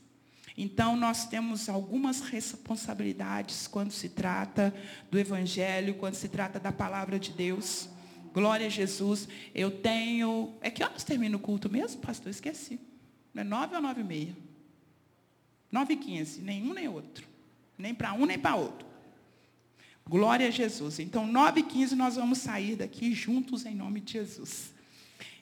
Então, 0.58 0.96
nós 0.96 1.28
temos 1.28 1.70
algumas 1.70 2.22
responsabilidades 2.22 3.68
quando 3.68 3.92
se 3.92 4.10
trata 4.10 4.74
do 5.12 5.20
Evangelho, 5.20 5.94
quando 5.96 6.16
se 6.16 6.30
trata 6.30 6.60
da 6.60 6.72
palavra 6.72 7.20
de 7.20 7.30
Deus. 7.30 7.88
Glória 8.34 8.66
a 8.66 8.72
Jesus. 8.72 9.28
Eu 9.54 9.70
tenho. 9.70 10.52
É 10.62 10.72
que 10.72 10.84
horas 10.84 11.04
termina 11.04 11.38
o 11.38 11.40
culto 11.40 11.70
mesmo, 11.70 12.02
pastor? 12.02 12.32
Esqueci. 12.32 12.80
Não 13.32 13.42
é 13.42 13.44
nove 13.44 13.76
ou 13.76 13.82
nove 13.84 14.02
e 14.02 14.04
meia? 14.04 14.36
Nove 15.72 15.94
e 15.94 15.98
quinze. 15.98 16.42
Nenhum 16.42 16.74
nem 16.74 16.88
outro. 16.88 17.28
Nem 17.78 17.94
para 17.94 18.14
um 18.14 18.26
nem 18.26 18.40
para 18.40 18.56
outro. 18.56 18.93
Glória 20.08 20.48
a 20.48 20.52
Jesus. 20.52 21.00
Então, 21.00 21.26
9 21.26 21.62
e 21.62 21.64
15 21.64 21.96
nós 21.96 22.16
vamos 22.16 22.40
sair 22.40 22.76
daqui 22.76 23.14
juntos 23.14 23.66
em 23.66 23.74
nome 23.74 24.02
de 24.02 24.14
Jesus. 24.14 24.74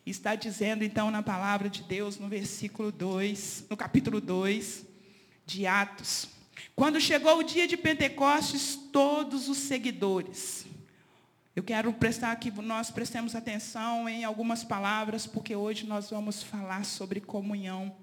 Está 0.05 0.35
dizendo 0.35 0.83
então 0.83 1.11
na 1.11 1.23
palavra 1.23 1.69
de 1.69 1.83
Deus, 1.83 2.17
no 2.17 2.27
versículo 2.27 2.91
2, 2.91 3.65
no 3.69 3.77
capítulo 3.77 4.21
2 4.21 4.85
de 5.45 5.65
Atos. 5.65 6.27
Quando 6.75 6.99
chegou 6.99 7.39
o 7.39 7.43
dia 7.43 7.67
de 7.67 7.75
Pentecostes, 7.75 8.75
todos 8.91 9.49
os 9.49 9.57
seguidores. 9.57 10.65
Eu 11.55 11.63
quero 11.63 11.91
prestar 11.91 12.35
que 12.37 12.49
nós 12.49 12.89
prestemos 12.89 13.35
atenção 13.35 14.07
em 14.07 14.23
algumas 14.23 14.63
palavras, 14.63 15.27
porque 15.27 15.55
hoje 15.55 15.85
nós 15.85 16.09
vamos 16.09 16.41
falar 16.41 16.85
sobre 16.85 17.19
comunhão. 17.19 17.93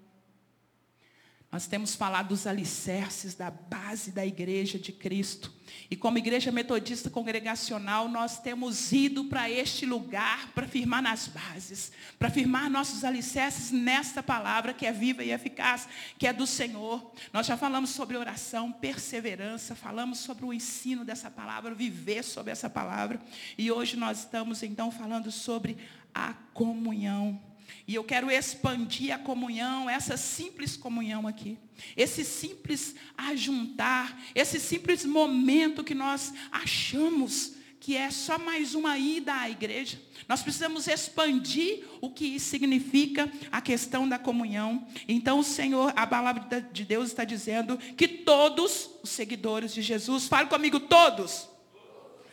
Nós 1.51 1.67
temos 1.67 1.95
falado 1.95 2.29
dos 2.29 2.47
alicerces 2.47 3.35
da 3.35 3.51
base 3.51 4.13
da 4.13 4.25
igreja 4.25 4.79
de 4.79 4.93
Cristo. 4.93 5.51
E 5.91 5.97
como 5.97 6.19
igreja 6.19 6.53
metodista 6.53 7.09
congregacional, 7.09 8.07
nós 8.07 8.39
temos 8.39 8.93
ido 8.93 9.25
para 9.25 9.49
este 9.49 9.87
lugar 9.87 10.53
para 10.55 10.69
firmar 10.69 11.01
nas 11.01 11.27
bases, 11.27 11.91
para 12.19 12.29
firmar 12.29 12.69
nossos 12.69 13.03
alicerces 13.03 13.71
nesta 13.71 14.23
palavra 14.23 14.75
que 14.75 14.85
é 14.85 14.93
viva 14.93 15.25
e 15.25 15.31
eficaz, 15.31 15.89
que 16.19 16.27
é 16.27 16.35
do 16.35 16.47
Senhor. 16.47 17.13
Nós 17.33 17.47
já 17.47 17.57
falamos 17.57 17.91
sobre 17.91 18.19
oração, 18.19 18.71
perseverança, 18.71 19.75
falamos 19.75 20.19
sobre 20.19 20.45
o 20.45 20.53
ensino 20.53 21.03
dessa 21.03 21.31
palavra, 21.31 21.75
viver 21.75 22.25
sobre 22.25 22.53
essa 22.53 22.69
palavra. 22.69 23.19
E 23.57 23.73
hoje 23.73 23.97
nós 23.97 24.19
estamos 24.19 24.63
então 24.63 24.91
falando 24.91 25.33
sobre 25.33 25.79
a 26.15 26.35
comunhão. 26.53 27.48
E 27.87 27.95
eu 27.95 28.05
quero 28.05 28.31
expandir 28.31 29.15
a 29.15 29.19
comunhão, 29.19 29.89
essa 29.89 30.17
simples 30.17 30.77
comunhão 30.77 31.27
aqui. 31.27 31.59
Esse 31.97 32.25
simples 32.25 32.95
ajuntar, 33.17 34.21
esse 34.35 34.61
simples 34.61 35.05
momento 35.05 35.85
que 35.85 35.95
nós 35.95 36.33
achamos 36.51 37.57
que 37.81 37.97
é 37.97 38.11
só 38.11 38.39
mais 38.39 38.75
uma 38.75 38.99
ida 38.99 39.33
à 39.33 39.49
igreja. 39.49 40.01
Nós 40.29 40.43
precisamos 40.43 40.89
expandir 40.89 41.85
o 42.01 42.11
que 42.11 42.39
significa 42.39 43.31
a 43.51 43.61
questão 43.61 44.09
da 44.09 44.19
comunhão. 44.19 44.87
Então 45.07 45.39
o 45.39 45.45
Senhor, 45.45 45.93
a 45.97 46.07
palavra 46.07 46.61
de 46.73 46.85
Deus 46.85 47.09
está 47.09 47.25
dizendo 47.25 47.79
que 47.79 48.09
todos 48.09 48.91
os 49.03 49.11
seguidores 49.11 49.73
de 49.73 49.81
Jesus, 49.81 50.27
fale 50.27 50.49
comigo, 50.49 50.81
todos. 50.81 51.49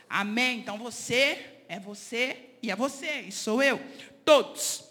Amém. 0.10 0.60
Então 0.60 0.78
você 0.78 1.64
é 1.70 1.80
você 1.80 2.38
e 2.62 2.72
é 2.72 2.76
você, 2.76 3.22
e 3.22 3.32
sou 3.32 3.62
eu. 3.62 3.80
Todos 4.26 4.85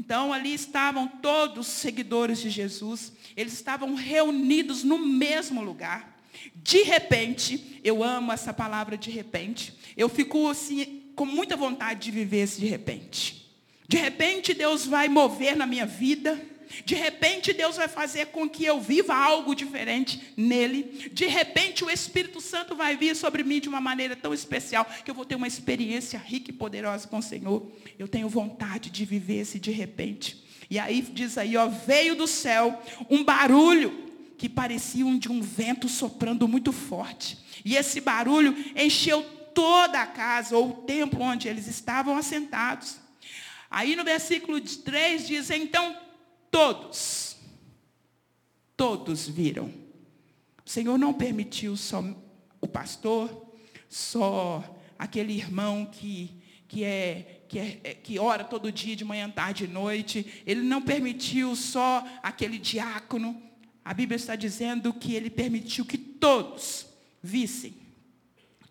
então 0.00 0.32
ali 0.32 0.54
estavam 0.54 1.06
todos 1.06 1.68
os 1.68 1.74
seguidores 1.74 2.40
de 2.40 2.48
Jesus, 2.48 3.12
eles 3.36 3.52
estavam 3.52 3.94
reunidos 3.94 4.82
no 4.82 4.96
mesmo 4.96 5.62
lugar. 5.62 6.18
De 6.54 6.82
repente, 6.82 7.78
eu 7.84 8.02
amo 8.02 8.32
essa 8.32 8.50
palavra 8.50 8.96
de 8.96 9.10
repente, 9.10 9.74
eu 9.98 10.08
fico 10.08 10.48
assim 10.48 11.02
com 11.14 11.26
muita 11.26 11.54
vontade 11.54 12.00
de 12.00 12.10
viver 12.10 12.44
esse 12.44 12.58
de 12.58 12.66
repente. 12.66 13.46
De 13.86 13.98
repente 13.98 14.54
Deus 14.54 14.86
vai 14.86 15.06
mover 15.06 15.54
na 15.54 15.66
minha 15.66 15.84
vida, 15.84 16.40
de 16.84 16.94
repente, 16.94 17.52
Deus 17.52 17.76
vai 17.76 17.88
fazer 17.88 18.26
com 18.26 18.48
que 18.48 18.64
eu 18.64 18.80
viva 18.80 19.14
algo 19.14 19.54
diferente 19.54 20.32
nele. 20.36 21.10
De 21.12 21.26
repente, 21.26 21.84
o 21.84 21.90
Espírito 21.90 22.40
Santo 22.40 22.76
vai 22.76 22.96
vir 22.96 23.14
sobre 23.16 23.42
mim 23.42 23.60
de 23.60 23.68
uma 23.68 23.80
maneira 23.80 24.14
tão 24.14 24.32
especial 24.32 24.86
que 25.04 25.10
eu 25.10 25.14
vou 25.14 25.24
ter 25.24 25.34
uma 25.34 25.48
experiência 25.48 26.18
rica 26.18 26.50
e 26.50 26.54
poderosa 26.54 27.08
com 27.08 27.18
o 27.18 27.22
Senhor. 27.22 27.70
Eu 27.98 28.08
tenho 28.08 28.28
vontade 28.28 28.90
de 28.90 29.04
viver 29.04 29.40
esse 29.40 29.58
de 29.58 29.70
repente. 29.70 30.44
E 30.70 30.78
aí 30.78 31.02
diz 31.02 31.36
aí, 31.36 31.56
ó, 31.56 31.66
veio 31.66 32.14
do 32.14 32.26
céu 32.26 32.80
um 33.08 33.24
barulho 33.24 34.08
que 34.38 34.48
parecia 34.48 35.04
um 35.04 35.18
de 35.18 35.30
um 35.30 35.42
vento 35.42 35.88
soprando 35.88 36.46
muito 36.46 36.72
forte. 36.72 37.38
E 37.64 37.76
esse 37.76 38.00
barulho 38.00 38.56
encheu 38.76 39.22
toda 39.52 40.00
a 40.00 40.06
casa 40.06 40.56
ou 40.56 40.70
o 40.70 40.72
templo 40.82 41.20
onde 41.20 41.48
eles 41.48 41.66
estavam 41.66 42.16
assentados. 42.16 42.96
Aí 43.70 43.94
no 43.94 44.04
versículo 44.04 44.60
3 44.60 45.26
diz: 45.26 45.50
Então 45.50 45.94
Todos. 46.50 47.36
Todos 48.76 49.28
viram. 49.28 49.66
O 50.64 50.68
Senhor 50.70 50.98
não 50.98 51.12
permitiu 51.12 51.76
só 51.76 52.02
o 52.60 52.66
pastor, 52.66 53.54
só 53.88 54.78
aquele 54.98 55.32
irmão 55.32 55.86
que, 55.86 56.30
que, 56.68 56.84
é, 56.84 57.42
que, 57.48 57.58
é, 57.58 57.80
é, 57.84 57.94
que 57.94 58.18
ora 58.18 58.44
todo 58.44 58.70
dia, 58.70 58.96
de 58.96 59.04
manhã, 59.04 59.28
tarde 59.28 59.64
e 59.64 59.68
noite. 59.68 60.42
Ele 60.46 60.62
não 60.62 60.80
permitiu 60.82 61.54
só 61.56 62.04
aquele 62.22 62.58
diácono. 62.58 63.40
A 63.84 63.92
Bíblia 63.94 64.16
está 64.16 64.36
dizendo 64.36 64.92
que 64.92 65.14
ele 65.14 65.30
permitiu 65.30 65.84
que 65.84 65.98
todos 65.98 66.86
vissem 67.22 67.74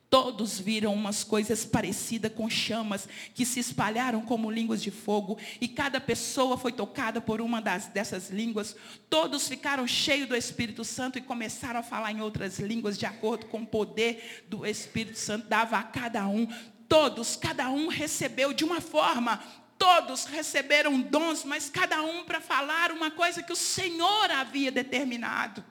Todos 0.10 0.60
viram 0.60 0.92
umas 0.92 1.24
coisas 1.24 1.63
parecidas 1.66 2.34
com 2.34 2.50
chamas 2.50 3.08
que 3.36 3.46
se 3.46 3.60
espalharam 3.60 4.22
como 4.22 4.50
línguas 4.50 4.82
de 4.82 4.89
fogo, 4.89 5.38
e 5.62 5.68
cada 5.68 6.01
pessoa 6.01 6.58
foi 6.58 6.72
tocada 6.72 7.22
por 7.22 7.39
uma 7.39 7.62
das, 7.62 7.86
dessas 7.88 8.32
línguas. 8.32 8.75
Todos 9.08 9.48
ficaram 9.48 9.86
cheios 9.86 10.28
do 10.28 10.36
Espírito 10.36 10.84
Santo 10.84 11.20
e 11.20 11.22
começaram 11.22 11.82
a 11.82 11.84
falar 11.84 12.12
em 12.12 12.22
outras 12.22 12.58
línguas, 12.58 12.98
de 12.98 13.06
acordo 13.06 13.46
com 13.46 13.62
o 13.62 13.68
poder 13.68 14.46
do 14.50 14.66
Espírito 14.66 15.20
Santo, 15.20 15.48
dava 15.48 15.78
a 15.78 15.84
cada 15.84 16.28
um. 16.28 16.48
Todos, 16.88 17.36
cada 17.36 17.70
um 17.70 17.88
recebeu 17.88 18.51
de 18.51 18.63
uma 18.63 18.82
forma. 18.82 19.39
Todos 19.78 20.25
receberam 20.25 21.00
dons, 21.00 21.44
mas 21.44 21.70
cada 21.70 22.01
um 22.01 22.24
para 22.24 22.42
falar 22.42 22.92
uma 22.92 23.12
coisa 23.12 23.44
que 23.44 23.54
o 23.54 23.56
Senhor 23.56 24.32
havia 24.32 24.72
determinado. 24.72 25.63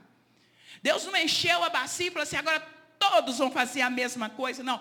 Deus 0.80 1.04
não 1.04 1.16
encheu 1.16 1.64
a 1.64 1.68
bacia 1.68 2.06
e 2.06 2.10
falou 2.10 2.22
assim: 2.22 2.36
agora 2.36 2.77
todos 2.98 3.38
vão 3.38 3.50
fazer 3.50 3.82
a 3.82 3.90
mesma 3.90 4.28
coisa. 4.28 4.62
Não, 4.62 4.80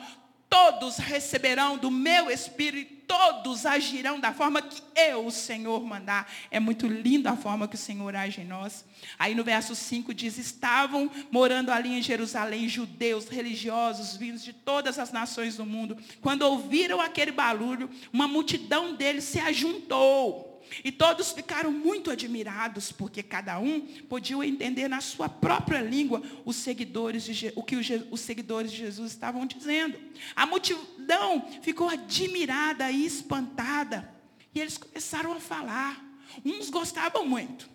todos 0.49 0.97
receberão 0.97 1.77
do 1.77 1.91
meu 1.91 2.29
espírito 2.29 2.97
todos 3.07 3.65
agirão 3.65 4.19
da 4.19 4.33
forma 4.33 4.61
que 4.61 4.81
eu, 4.95 5.25
o 5.25 5.31
Senhor, 5.31 5.83
mandar. 5.83 6.29
É 6.51 6.59
muito 6.59 6.87
linda 6.87 7.31
a 7.31 7.37
forma 7.37 7.67
que 7.67 7.75
o 7.75 7.77
Senhor 7.79 8.13
age 8.15 8.41
em 8.41 8.45
nós. 8.45 8.83
Aí 9.17 9.33
no 9.33 9.43
verso 9.43 9.73
5 9.73 10.13
diz: 10.13 10.37
Estavam 10.37 11.09
morando 11.31 11.71
ali 11.71 11.97
em 11.97 12.01
Jerusalém 12.01 12.67
judeus 12.67 13.27
religiosos, 13.29 14.17
vindos 14.17 14.43
de 14.43 14.51
todas 14.51 14.99
as 14.99 15.11
nações 15.11 15.55
do 15.55 15.65
mundo. 15.65 15.97
Quando 16.21 16.41
ouviram 16.41 16.99
aquele 16.99 17.31
barulho, 17.31 17.89
uma 18.11 18.27
multidão 18.27 18.93
deles 18.93 19.23
se 19.23 19.39
ajuntou 19.39 20.46
e 20.83 20.91
todos 20.91 21.31
ficaram 21.31 21.71
muito 21.71 22.11
admirados, 22.11 22.91
porque 22.91 23.23
cada 23.23 23.59
um 23.59 23.81
podia 24.09 24.45
entender 24.45 24.87
na 24.87 25.01
sua 25.01 25.29
própria 25.29 25.81
língua 25.81 26.21
os 26.45 26.55
seguidores 26.55 27.23
de, 27.23 27.51
o 27.55 27.63
que 27.63 27.75
os 27.75 28.19
seguidores 28.19 28.71
de 28.71 28.77
Jesus 28.77 29.11
estavam 29.11 29.45
dizendo. 29.45 29.97
A 30.35 30.45
multidão 30.45 31.47
ficou 31.61 31.89
admirada 31.89 32.89
e 32.91 33.05
espantada. 33.05 34.13
E 34.53 34.59
eles 34.59 34.77
começaram 34.77 35.33
a 35.33 35.39
falar. 35.39 36.03
Uns 36.43 36.69
gostavam 36.69 37.25
muito, 37.25 37.69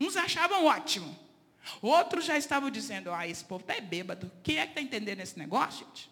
uns 0.00 0.16
achavam 0.16 0.66
ótimo. 0.66 1.16
Outros 1.82 2.24
já 2.24 2.36
estavam 2.36 2.70
dizendo, 2.70 3.12
ah, 3.12 3.26
esse 3.26 3.44
povo 3.44 3.60
está 3.60 3.80
bêbado. 3.80 4.30
Quem 4.42 4.58
é 4.58 4.64
que 4.64 4.72
está 4.72 4.80
entendendo 4.80 5.20
esse 5.20 5.38
negócio, 5.38 5.86
gente? 5.86 6.10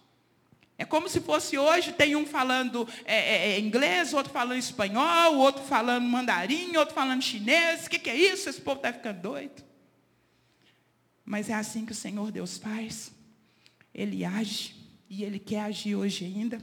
É 0.79 0.85
como 0.85 1.09
se 1.09 1.21
fosse 1.21 1.57
hoje, 1.57 1.93
tem 1.93 2.15
um 2.17 2.27
falando 2.27 2.87
é, 3.05 3.17
é, 3.17 3.53
é 3.53 3.61
inglês, 3.61 4.13
outro 4.13 4.31
falando 4.31 4.59
espanhol, 4.59 5.37
outro 5.37 5.63
falando 5.63 6.05
mandarim, 6.05 6.77
outro 6.77 6.95
falando 6.95 7.23
chinês. 7.23 7.87
O 7.87 7.91
que, 7.91 7.99
que 7.99 8.11
é 8.11 8.17
isso? 8.17 8.49
Esse 8.49 8.61
povo 8.61 8.77
está 8.77 8.93
ficando 8.93 9.21
doido. 9.21 9.65
Mas 11.25 11.49
é 11.49 11.55
assim 11.55 11.87
que 11.87 11.93
o 11.93 11.95
Senhor 11.95 12.31
Deus 12.31 12.59
faz. 12.59 13.11
Ele 13.95 14.23
age 14.25 14.77
e 15.09 15.25
Ele 15.25 15.39
quer 15.39 15.61
agir 15.61 15.95
hoje 15.95 16.27
ainda. 16.27 16.61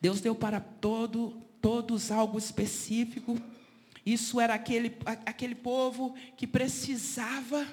Deus 0.00 0.20
deu 0.20 0.34
para 0.34 0.58
todo, 0.58 1.42
todos 1.60 2.10
algo 2.10 2.38
específico. 2.38 3.38
Isso 4.06 4.40
era 4.40 4.54
aquele, 4.54 4.96
aquele 5.26 5.54
povo 5.54 6.14
que 6.36 6.46
precisava 6.46 7.66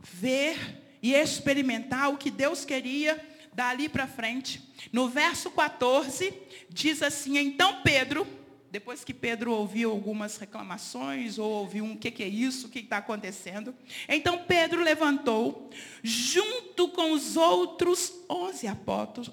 ver 0.00 0.82
e 1.02 1.14
experimentar 1.14 2.10
o 2.10 2.16
que 2.16 2.30
Deus 2.30 2.64
queria 2.64 3.20
dali 3.56 3.88
para 3.88 4.06
frente, 4.06 4.62
no 4.92 5.08
verso 5.08 5.50
14, 5.50 6.30
diz 6.68 7.02
assim: 7.02 7.38
Então 7.38 7.80
Pedro, 7.82 8.26
depois 8.70 9.02
que 9.02 9.14
Pedro 9.14 9.50
ouviu 9.50 9.90
algumas 9.90 10.36
reclamações, 10.36 11.38
ou 11.38 11.50
ouviu 11.50 11.82
um 11.82 11.96
que, 11.96 12.10
que 12.10 12.22
é 12.22 12.28
isso, 12.28 12.66
o 12.66 12.70
que 12.70 12.80
está 12.80 12.98
acontecendo, 12.98 13.74
então 14.06 14.44
Pedro 14.46 14.82
levantou, 14.82 15.70
junto 16.02 16.86
com 16.88 17.12
os 17.12 17.38
outros 17.38 18.12
onze 18.28 18.66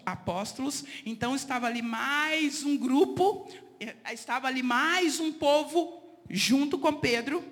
apóstolos, 0.06 0.86
então 1.06 1.36
estava 1.36 1.68
ali 1.68 1.82
mais 1.82 2.64
um 2.64 2.78
grupo, 2.78 3.46
eh, 3.78 3.94
estava 4.14 4.48
ali 4.48 4.64
mais 4.64 5.20
um 5.20 5.34
povo 5.34 6.02
junto 6.30 6.80
com 6.80 6.94
Pedro, 6.94 7.44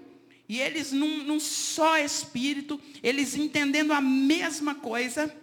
e 0.48 0.58
eles 0.62 0.94
num, 0.94 1.18
num 1.26 1.40
só 1.40 1.98
espírito, 1.98 2.80
eles 3.04 3.36
entendendo 3.36 3.92
a 3.92 4.00
mesma 4.00 4.74
coisa, 4.74 5.36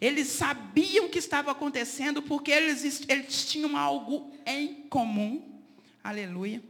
eles 0.00 0.28
sabiam 0.28 1.06
o 1.06 1.08
que 1.08 1.18
estava 1.18 1.50
acontecendo 1.50 2.22
porque 2.22 2.50
eles, 2.50 3.02
eles 3.08 3.44
tinham 3.44 3.76
algo 3.76 4.32
em 4.46 4.86
comum. 4.88 5.60
Aleluia. 6.02 6.62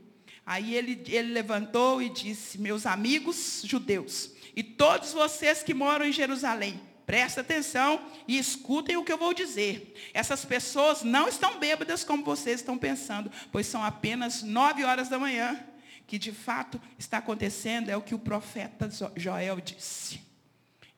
Aí 0.44 0.74
ele, 0.74 1.02
ele 1.08 1.32
levantou 1.32 2.02
e 2.02 2.08
disse: 2.08 2.58
Meus 2.58 2.84
amigos 2.84 3.62
judeus, 3.64 4.32
e 4.54 4.62
todos 4.62 5.12
vocês 5.12 5.62
que 5.62 5.72
moram 5.72 6.04
em 6.04 6.12
Jerusalém, 6.12 6.80
Presta 7.06 7.40
atenção 7.40 8.00
e 8.28 8.38
escutem 8.38 8.96
o 8.96 9.04
que 9.04 9.12
eu 9.12 9.18
vou 9.18 9.34
dizer. 9.34 9.94
Essas 10.14 10.44
pessoas 10.44 11.02
não 11.02 11.28
estão 11.28 11.58
bêbadas 11.58 12.04
como 12.04 12.24
vocês 12.24 12.60
estão 12.60 12.78
pensando, 12.78 13.30
pois 13.50 13.66
são 13.66 13.82
apenas 13.82 14.42
nove 14.42 14.84
horas 14.84 15.08
da 15.08 15.18
manhã. 15.18 15.58
Que 16.06 16.18
de 16.18 16.32
fato 16.32 16.80
está 16.98 17.18
acontecendo 17.18 17.90
é 17.90 17.96
o 17.96 18.02
que 18.02 18.14
o 18.14 18.18
profeta 18.18 18.88
Joel 19.16 19.60
disse. 19.60 20.20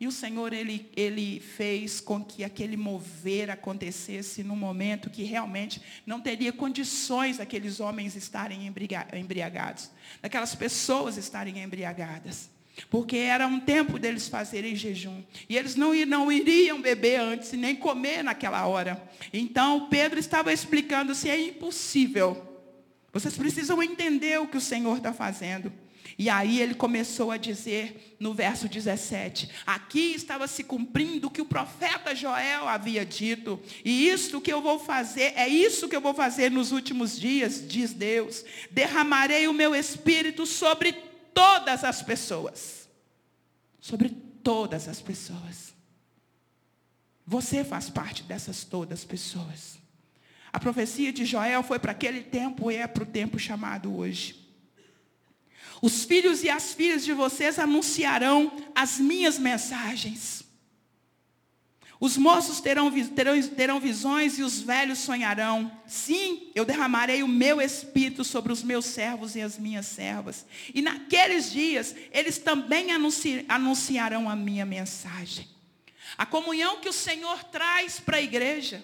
E 0.05 0.07
o 0.07 0.13
Senhor, 0.13 0.53
ele, 0.53 0.91
ele 0.95 1.41
fez 1.41 1.99
com 1.99 2.23
que 2.23 2.45
aquele 2.45 2.77
mover 2.77 3.49
acontecesse 3.49 4.45
no 4.45 4.55
momento 4.55 5.09
que 5.09 5.23
realmente 5.23 5.81
não 6.05 6.21
teria 6.21 6.53
condições 6.53 7.39
daqueles 7.39 7.81
homens 7.81 8.15
estarem 8.15 8.71
embriagados, 9.15 9.91
daquelas 10.21 10.55
pessoas 10.55 11.17
estarem 11.17 11.63
embriagadas. 11.63 12.51
Porque 12.91 13.17
era 13.17 13.47
um 13.47 13.59
tempo 13.59 13.99
deles 13.99 14.29
fazerem 14.29 14.77
jejum. 14.77 15.23
E 15.49 15.57
eles 15.57 15.75
não, 15.75 15.95
não 16.05 16.31
iriam 16.31 16.83
beber 16.83 17.19
antes, 17.19 17.53
nem 17.53 17.75
comer 17.75 18.23
naquela 18.23 18.67
hora. 18.67 19.03
Então, 19.33 19.89
Pedro 19.89 20.19
estava 20.19 20.53
explicando 20.53 21.15
se 21.15 21.31
é 21.31 21.49
impossível. 21.49 22.61
Vocês 23.11 23.39
precisam 23.39 23.83
entender 23.83 24.39
o 24.39 24.49
que 24.49 24.59
o 24.59 24.61
Senhor 24.61 24.99
está 24.99 25.15
fazendo. 25.15 25.73
E 26.17 26.31
aí 26.31 26.61
ele 26.61 26.75
começou 26.75 27.31
a 27.31 27.37
dizer 27.37 28.17
no 28.21 28.33
verso 28.33 28.69
17: 28.69 29.51
Aqui 29.67 30.15
estava 30.15 30.47
se 30.47 30.63
cumprindo 30.63 31.27
o 31.27 31.31
que 31.31 31.43
o 31.43 31.47
profeta 31.47 32.15
Joel 32.15 32.69
havia 32.69 33.05
dito. 33.05 33.61
E 33.85 34.09
isto 34.09 34.41
que 34.41 34.53
eu 34.53 34.63
vou 34.63 34.79
fazer, 34.79 35.33
é 35.37 35.49
isso 35.49 35.89
que 35.89 35.97
eu 35.97 36.01
vou 36.01 36.15
fazer 36.15 36.51
nos 36.51 36.73
últimos 36.73 37.19
dias, 37.19 37.67
diz 37.67 37.93
Deus. 37.93 38.45
Derramarei 38.71 39.49
o 39.49 39.53
meu 39.53 39.75
espírito 39.75 40.47
sobre 40.47 40.93
todas 41.33 41.83
as 41.83 42.01
pessoas. 42.03 42.89
Sobre 43.81 44.11
todas 44.43 44.89
as 44.89 45.01
pessoas. 45.01 45.75
Você 47.27 47.65
faz 47.65 47.89
parte 47.91 48.23
dessas 48.23 48.65
todas 48.65 49.05
pessoas. 49.05 49.79
A 50.53 50.61
profecia 50.61 51.13
de 51.13 51.25
Joel 51.25 51.65
foi 51.65 51.81
para 51.81 51.91
aquele 51.91 52.23
tempo 52.23 52.71
e 52.71 52.77
é 52.77 52.87
para 52.87 53.03
o 53.03 53.07
tempo 53.07 53.39
chamado 53.39 53.97
hoje. 53.97 54.44
Os 55.85 56.03
filhos 56.03 56.43
e 56.43 56.49
as 56.49 56.73
filhas 56.73 57.05
de 57.05 57.13
vocês 57.13 57.59
anunciarão 57.59 58.51
as 58.75 58.99
minhas 58.99 59.39
mensagens. 59.39 60.43
Os 62.01 62.17
moços 62.17 62.59
terão, 62.59 62.91
terão, 62.91 63.43
terão 63.49 63.79
visões 63.79 64.39
e 64.39 64.43
os 64.43 64.63
velhos 64.63 65.01
sonharão. 65.01 65.71
Sim, 65.87 66.51
eu 66.55 66.65
derramarei 66.65 67.23
o 67.23 67.29
meu 67.29 67.61
espírito 67.61 68.25
sobre 68.25 68.51
os 68.51 68.63
meus 68.63 68.87
servos 68.87 69.37
e 69.37 69.43
as 69.43 69.59
minhas 69.59 69.85
servas. 69.85 70.47
E 70.73 70.81
naqueles 70.81 71.53
dias, 71.53 71.95
eles 72.11 72.39
também 72.39 72.91
anunci, 72.91 73.45
anunciarão 73.47 74.27
a 74.27 74.35
minha 74.35 74.65
mensagem. 74.65 75.47
A 76.17 76.25
comunhão 76.25 76.81
que 76.81 76.89
o 76.89 76.95
Senhor 76.95 77.45
traz 77.45 78.01
para 78.01 78.17
a 78.17 78.23
igreja 78.23 78.83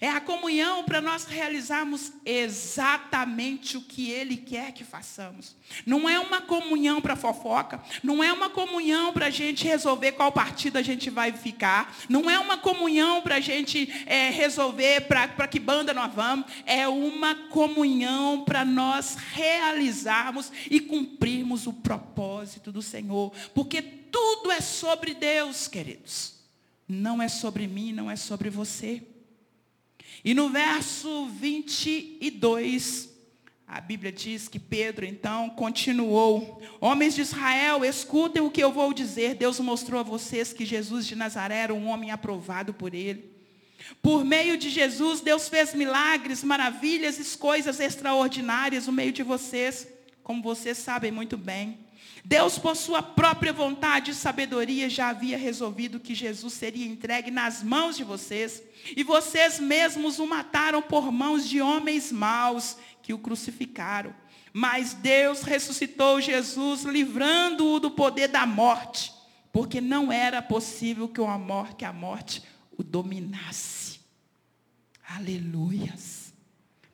é 0.00 0.08
a 0.08 0.20
comunhão 0.20 0.84
para 0.84 1.00
nós 1.00 1.24
realizarmos 1.24 2.12
exatamente 2.24 3.76
o 3.76 3.80
que 3.80 4.10
Ele 4.10 4.36
quer 4.36 4.72
que 4.72 4.84
façamos. 4.84 5.56
Não 5.86 6.08
é 6.08 6.18
uma 6.18 6.40
comunhão 6.40 7.00
para 7.00 7.16
fofoca, 7.16 7.82
não 8.02 8.22
é 8.22 8.32
uma 8.32 8.50
comunhão 8.50 9.12
para 9.12 9.26
a 9.26 9.30
gente 9.30 9.66
resolver 9.66 10.12
qual 10.12 10.30
partido 10.30 10.76
a 10.76 10.82
gente 10.82 11.08
vai 11.08 11.32
ficar, 11.32 11.96
não 12.08 12.28
é 12.28 12.38
uma 12.38 12.58
comunhão 12.58 13.22
para 13.22 13.36
a 13.36 13.40
gente 13.40 13.90
é, 14.06 14.30
resolver 14.30 15.02
para 15.02 15.48
que 15.48 15.58
banda 15.58 15.94
nós 15.94 16.12
vamos, 16.12 16.46
é 16.66 16.86
uma 16.86 17.34
comunhão 17.34 18.44
para 18.44 18.64
nós 18.64 19.16
realizarmos 19.32 20.52
e 20.70 20.80
cumprirmos 20.80 21.66
o 21.66 21.72
propósito 21.72 22.70
do 22.70 22.82
Senhor, 22.82 23.32
porque 23.54 23.80
tudo 23.82 24.50
é 24.50 24.60
sobre 24.60 25.14
Deus, 25.14 25.68
queridos. 25.68 26.34
Não 26.88 27.22
é 27.22 27.28
sobre 27.28 27.68
mim, 27.68 27.92
não 27.92 28.10
é 28.10 28.16
sobre 28.16 28.50
você. 28.50 29.02
E 30.24 30.34
no 30.34 30.48
verso 30.48 31.26
22, 31.26 33.08
a 33.66 33.80
Bíblia 33.80 34.10
diz 34.10 34.48
que 34.48 34.58
Pedro 34.58 35.06
então 35.06 35.48
continuou: 35.50 36.60
Homens 36.80 37.14
de 37.14 37.22
Israel, 37.22 37.84
escutem 37.84 38.42
o 38.42 38.50
que 38.50 38.62
eu 38.62 38.72
vou 38.72 38.92
dizer. 38.92 39.34
Deus 39.34 39.60
mostrou 39.60 40.00
a 40.00 40.02
vocês 40.02 40.52
que 40.52 40.66
Jesus 40.66 41.06
de 41.06 41.14
Nazaré 41.14 41.58
era 41.58 41.74
um 41.74 41.88
homem 41.88 42.10
aprovado 42.10 42.74
por 42.74 42.94
ele. 42.94 43.30
Por 44.02 44.24
meio 44.24 44.56
de 44.58 44.68
Jesus, 44.68 45.20
Deus 45.20 45.48
fez 45.48 45.74
milagres, 45.74 46.44
maravilhas 46.44 47.18
e 47.18 47.38
coisas 47.38 47.80
extraordinárias 47.80 48.86
no 48.86 48.92
meio 48.92 49.12
de 49.12 49.22
vocês, 49.22 49.86
como 50.22 50.42
vocês 50.42 50.76
sabem 50.78 51.10
muito 51.10 51.36
bem. 51.36 51.78
Deus, 52.24 52.58
por 52.58 52.76
sua 52.76 53.02
própria 53.02 53.52
vontade 53.52 54.10
e 54.10 54.14
sabedoria, 54.14 54.90
já 54.90 55.08
havia 55.08 55.38
resolvido 55.38 56.00
que 56.00 56.14
Jesus 56.14 56.52
seria 56.54 56.86
entregue 56.86 57.30
nas 57.30 57.62
mãos 57.62 57.96
de 57.96 58.04
vocês. 58.04 58.62
E 58.96 59.02
vocês 59.02 59.58
mesmos 59.58 60.18
o 60.18 60.26
mataram 60.26 60.82
por 60.82 61.10
mãos 61.10 61.48
de 61.48 61.60
homens 61.60 62.12
maus 62.12 62.76
que 63.02 63.12
o 63.12 63.18
crucificaram. 63.18 64.14
Mas 64.52 64.94
Deus 64.94 65.42
ressuscitou 65.42 66.20
Jesus, 66.20 66.82
livrando-o 66.82 67.80
do 67.80 67.90
poder 67.90 68.28
da 68.28 68.44
morte, 68.44 69.12
porque 69.52 69.80
não 69.80 70.12
era 70.12 70.42
possível 70.42 71.08
que 71.08 71.20
a 71.20 71.38
morte, 71.38 71.76
que 71.76 71.84
a 71.84 71.92
morte 71.92 72.42
o 72.76 72.82
dominasse. 72.82 74.00
Aleluias. 75.08 76.32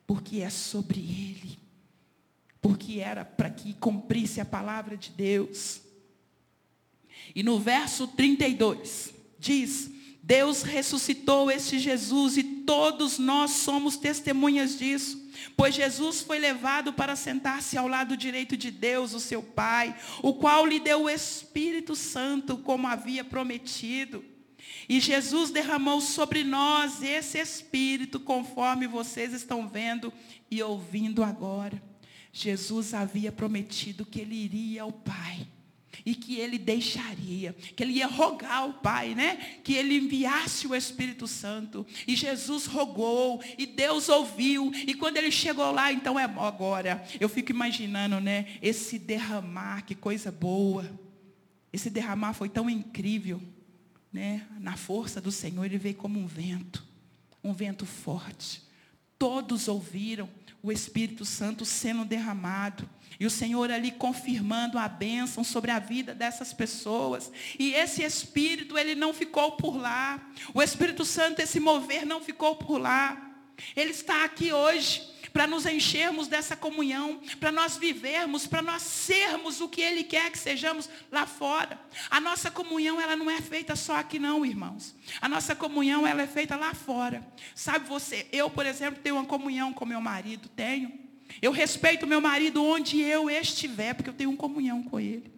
Porque 0.05 0.39
é 0.39 0.49
sobre 0.49 0.99
ele. 0.99 1.66
Porque 2.67 2.99
era 2.99 3.23
para 3.23 3.49
que 3.49 3.73
cumprisse 3.75 4.41
a 4.41 4.45
palavra 4.45 4.97
de 4.97 5.09
Deus. 5.11 5.81
E 7.33 7.41
no 7.41 7.59
verso 7.59 8.07
32 8.07 9.13
diz: 9.39 9.89
Deus 10.21 10.63
ressuscitou 10.63 11.49
este 11.49 11.79
Jesus 11.79 12.35
e 12.35 12.43
todos 12.43 13.17
nós 13.17 13.51
somos 13.51 13.95
testemunhas 13.95 14.77
disso. 14.77 15.25
Pois 15.55 15.73
Jesus 15.73 16.21
foi 16.21 16.39
levado 16.39 16.91
para 16.91 17.15
sentar-se 17.15 17.77
ao 17.77 17.87
lado 17.87 18.17
direito 18.17 18.57
de 18.57 18.69
Deus, 18.69 19.13
o 19.13 19.19
seu 19.21 19.41
Pai, 19.41 19.95
o 20.21 20.33
qual 20.33 20.65
lhe 20.65 20.79
deu 20.81 21.03
o 21.03 21.09
Espírito 21.09 21.95
Santo, 21.95 22.57
como 22.57 22.87
havia 22.87 23.23
prometido. 23.23 24.25
E 24.89 24.99
Jesus 24.99 25.51
derramou 25.51 26.01
sobre 26.01 26.43
nós 26.43 27.01
esse 27.01 27.37
Espírito, 27.37 28.19
conforme 28.19 28.87
vocês 28.87 29.31
estão 29.31 29.69
vendo 29.69 30.11
e 30.51 30.61
ouvindo 30.61 31.23
agora. 31.23 31.81
Jesus 32.31 32.93
havia 32.93 33.31
prometido 33.31 34.05
que 34.05 34.21
ele 34.21 34.35
iria 34.35 34.83
ao 34.83 34.91
Pai 34.91 35.47
e 36.05 36.15
que 36.15 36.35
ele 36.35 36.57
deixaria, 36.57 37.53
que 37.75 37.83
ele 37.83 37.93
ia 37.93 38.07
rogar 38.07 38.59
ao 38.59 38.73
Pai, 38.73 39.13
né? 39.13 39.35
Que 39.63 39.73
ele 39.73 39.97
enviasse 39.97 40.67
o 40.67 40.75
Espírito 40.75 41.27
Santo. 41.27 41.85
E 42.07 42.15
Jesus 42.15 42.65
rogou, 42.65 43.43
e 43.57 43.65
Deus 43.65 44.07
ouviu, 44.07 44.71
e 44.73 44.93
quando 44.93 45.17
ele 45.17 45.31
chegou 45.31 45.71
lá, 45.71 45.91
então 45.91 46.17
é 46.17 46.23
agora. 46.23 47.03
Eu 47.19 47.27
fico 47.27 47.51
imaginando, 47.51 48.19
né? 48.19 48.57
Esse 48.61 48.97
derramar, 48.97 49.81
que 49.81 49.95
coisa 49.95 50.31
boa. 50.31 50.89
Esse 51.73 51.89
derramar 51.89 52.33
foi 52.33 52.47
tão 52.47 52.69
incrível, 52.69 53.41
né? 54.11 54.47
Na 54.59 54.77
força 54.77 55.19
do 55.19 55.31
Senhor, 55.31 55.65
ele 55.65 55.77
veio 55.77 55.95
como 55.95 56.19
um 56.19 56.25
vento, 56.27 56.85
um 57.43 57.51
vento 57.53 57.85
forte. 57.85 58.63
Todos 59.19 59.67
ouviram 59.67 60.29
o 60.61 60.71
Espírito 60.71 61.25
Santo 61.25 61.65
sendo 61.65 62.05
derramado. 62.05 62.89
E 63.19 63.25
o 63.25 63.31
Senhor 63.31 63.71
ali 63.71 63.91
confirmando 63.91 64.77
a 64.77 64.87
bênção 64.87 65.43
sobre 65.43 65.71
a 65.71 65.79
vida 65.79 66.13
dessas 66.13 66.53
pessoas. 66.53 67.31
E 67.57 67.73
esse 67.73 68.03
Espírito, 68.03 68.77
ele 68.77 68.93
não 68.93 69.13
ficou 69.13 69.53
por 69.53 69.75
lá. 69.75 70.21
O 70.53 70.61
Espírito 70.61 71.03
Santo, 71.03 71.41
esse 71.41 71.59
mover, 71.59 72.05
não 72.05 72.21
ficou 72.21 72.55
por 72.55 72.77
lá. 72.77 73.35
Ele 73.75 73.91
está 73.91 74.23
aqui 74.23 74.53
hoje 74.53 75.16
para 75.37 75.45
nos 75.45 75.67
enchermos 75.67 76.27
dessa 76.27 76.55
comunhão, 76.55 77.21
para 77.39 77.51
nós 77.51 77.77
vivermos, 77.77 78.47
para 78.47 78.59
nós 78.59 78.81
sermos 78.81 79.61
o 79.61 79.69
que 79.69 79.81
Ele 79.81 80.03
quer 80.03 80.31
que 80.31 80.39
sejamos 80.39 80.89
lá 81.11 81.27
fora. 81.27 81.79
A 82.09 82.19
nossa 82.19 82.49
comunhão, 82.49 82.99
ela 82.99 83.15
não 83.15 83.29
é 83.29 83.39
feita 83.39 83.75
só 83.75 83.97
aqui 83.97 84.17
não, 84.17 84.43
irmãos. 84.43 84.95
A 85.21 85.29
nossa 85.29 85.55
comunhão, 85.55 86.07
ela 86.07 86.23
é 86.23 86.27
feita 86.27 86.55
lá 86.55 86.73
fora. 86.73 87.23
Sabe 87.53 87.87
você, 87.87 88.25
eu, 88.31 88.49
por 88.49 88.65
exemplo, 88.65 88.99
tenho 88.99 89.13
uma 89.13 89.25
comunhão 89.25 89.71
com 89.71 89.85
meu 89.85 90.01
marido, 90.01 90.49
tenho. 90.55 90.91
Eu 91.39 91.51
respeito 91.51 92.07
meu 92.07 92.19
marido 92.19 92.65
onde 92.65 92.99
eu 92.99 93.29
estiver, 93.29 93.93
porque 93.93 94.09
eu 94.09 94.15
tenho 94.15 94.31
uma 94.31 94.37
comunhão 94.37 94.81
com 94.81 94.99
ele. 94.99 95.31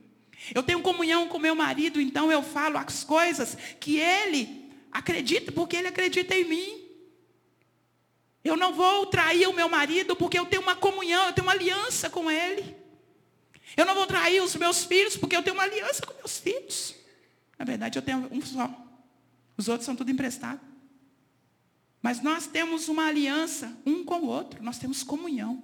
Eu 0.56 0.64
tenho 0.64 0.80
comunhão 0.80 1.28
com 1.28 1.38
meu 1.38 1.56
marido, 1.56 2.00
então 2.00 2.32
eu 2.32 2.42
falo 2.42 2.78
as 2.78 3.04
coisas 3.04 3.58
que 3.82 3.98
ele 3.98 4.72
acredita, 4.94 5.52
porque 5.52 5.76
ele 5.76 5.90
acredita 5.90 6.34
em 6.34 6.46
mim. 6.46 6.89
Eu 8.44 8.56
não 8.56 8.74
vou 8.74 9.06
trair 9.06 9.48
o 9.48 9.54
meu 9.54 9.68
marido 9.68 10.16
porque 10.16 10.40
eu 10.40 10.46
tenho 10.46 10.62
uma 10.62 10.76
comunhão, 10.76 11.28
eu 11.28 11.34
tenho 11.34 11.46
uma 11.46 11.54
aliança 11.54 12.10
com 12.10 12.30
ele. 12.32 12.76
Eu 13.76 13.86
não 13.86 13.94
vou 13.94 14.08
trair 14.08 14.42
os 14.42 14.56
meus 14.56 14.84
filhos 14.84 15.16
porque 15.18 15.36
eu 15.36 15.44
tenho 15.44 15.56
uma 15.56 15.64
aliança 15.64 16.06
com 16.06 16.14
meus 16.14 16.40
filhos. 16.40 16.96
Na 17.58 17.66
verdade, 17.66 17.98
eu 17.98 18.02
tenho 18.02 18.28
um 18.32 18.42
só. 18.42 18.70
Os 19.58 19.68
outros 19.68 19.86
são 19.86 19.96
tudo 19.96 20.10
emprestados. 20.10 20.62
Mas 22.02 22.22
nós 22.22 22.48
temos 22.48 22.88
uma 22.88 23.08
aliança 23.08 23.78
um 23.86 24.06
com 24.06 24.20
o 24.20 24.28
outro, 24.28 24.64
nós 24.64 24.80
temos 24.80 25.04
comunhão. 25.04 25.62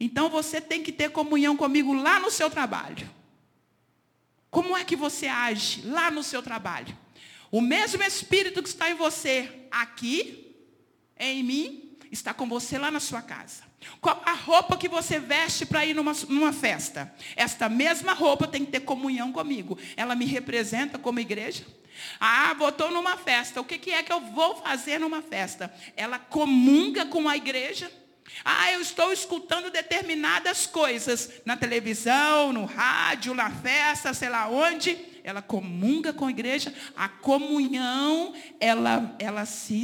Então 0.00 0.30
você 0.30 0.60
tem 0.60 0.82
que 0.82 0.90
ter 0.90 1.10
comunhão 1.10 1.56
comigo 1.56 1.92
lá 1.92 2.18
no 2.18 2.30
seu 2.30 2.50
trabalho. 2.50 3.08
Como 4.50 4.76
é 4.76 4.84
que 4.84 4.96
você 4.96 5.26
age 5.26 5.82
lá 5.82 6.10
no 6.10 6.22
seu 6.22 6.42
trabalho? 6.42 6.96
O 7.50 7.60
mesmo 7.60 8.02
Espírito 8.02 8.62
que 8.62 8.68
está 8.68 8.90
em 8.90 8.94
você 8.94 9.66
aqui, 9.70 10.43
em 11.18 11.42
mim, 11.42 11.96
está 12.10 12.32
com 12.32 12.48
você 12.48 12.78
lá 12.78 12.90
na 12.90 13.00
sua 13.00 13.22
casa. 13.22 13.62
Qual 14.00 14.22
a 14.24 14.32
roupa 14.32 14.76
que 14.76 14.88
você 14.88 15.18
veste 15.18 15.66
para 15.66 15.84
ir 15.84 15.94
numa, 15.94 16.12
numa 16.28 16.52
festa? 16.52 17.12
Esta 17.36 17.68
mesma 17.68 18.12
roupa 18.12 18.46
tem 18.46 18.64
que 18.64 18.72
ter 18.72 18.80
comunhão 18.80 19.32
comigo. 19.32 19.78
Ela 19.96 20.14
me 20.14 20.24
representa 20.24 20.98
como 20.98 21.20
igreja. 21.20 21.64
Ah, 22.18 22.54
votou 22.54 22.90
numa 22.90 23.16
festa. 23.16 23.60
O 23.60 23.64
que, 23.64 23.78
que 23.78 23.90
é 23.90 24.02
que 24.02 24.12
eu 24.12 24.20
vou 24.20 24.56
fazer 24.56 24.98
numa 24.98 25.22
festa? 25.22 25.72
Ela 25.96 26.18
comunga 26.18 27.06
com 27.06 27.28
a 27.28 27.36
igreja. 27.36 27.90
Ah, 28.44 28.72
eu 28.72 28.80
estou 28.80 29.12
escutando 29.12 29.70
determinadas 29.70 30.66
coisas 30.66 31.30
na 31.44 31.56
televisão, 31.56 32.52
no 32.52 32.64
rádio, 32.64 33.34
na 33.34 33.50
festa, 33.50 34.14
sei 34.14 34.28
lá 34.28 34.48
onde. 34.48 34.98
Ela 35.22 35.40
comunga 35.40 36.12
com 36.12 36.26
a 36.26 36.30
igreja. 36.30 36.74
A 36.96 37.08
comunhão, 37.08 38.34
ela, 38.58 39.14
ela 39.18 39.44
se 39.46 39.80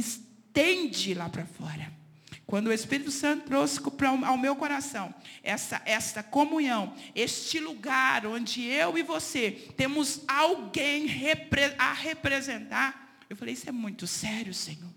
estende 0.51 1.13
lá 1.13 1.29
para 1.29 1.45
fora. 1.45 1.91
Quando 2.45 2.67
o 2.67 2.73
Espírito 2.73 3.11
Santo 3.11 3.45
trouxe 3.45 3.79
ao 4.25 4.37
meu 4.37 4.57
coração 4.57 5.13
essa, 5.41 5.81
essa 5.85 6.21
comunhão, 6.21 6.93
este 7.15 7.59
lugar 7.59 8.25
onde 8.25 8.65
eu 8.65 8.97
e 8.97 9.03
você 9.03 9.51
temos 9.77 10.21
alguém 10.27 11.07
a 11.77 11.93
representar, 11.93 13.17
eu 13.29 13.37
falei, 13.37 13.53
isso 13.53 13.69
é 13.69 13.71
muito 13.71 14.05
sério, 14.05 14.53
Senhor. 14.53 14.91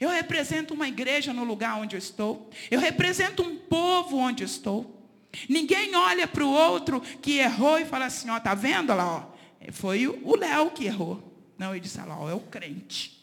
Eu 0.00 0.10
represento 0.10 0.74
uma 0.74 0.88
igreja 0.88 1.32
no 1.32 1.44
lugar 1.44 1.78
onde 1.78 1.94
eu 1.94 1.98
estou. 1.98 2.50
Eu 2.68 2.80
represento 2.80 3.40
um 3.40 3.56
povo 3.56 4.16
onde 4.16 4.42
eu 4.42 4.46
estou. 4.46 5.08
Ninguém 5.48 5.94
olha 5.94 6.26
para 6.26 6.44
o 6.44 6.50
outro 6.50 7.00
que 7.00 7.38
errou 7.38 7.78
e 7.78 7.84
fala 7.84 8.06
assim, 8.06 8.28
ó, 8.28 8.40
tá 8.40 8.52
vendo 8.52 8.92
lá, 8.92 9.18
ó? 9.18 9.36
Foi 9.70 10.08
o 10.08 10.36
Léo 10.36 10.72
que 10.72 10.86
errou. 10.86 11.22
Não, 11.56 11.70
ele 11.70 11.80
disse 11.80 12.00
ó, 12.00 12.28
é 12.28 12.34
o 12.34 12.40
crente. 12.40 13.15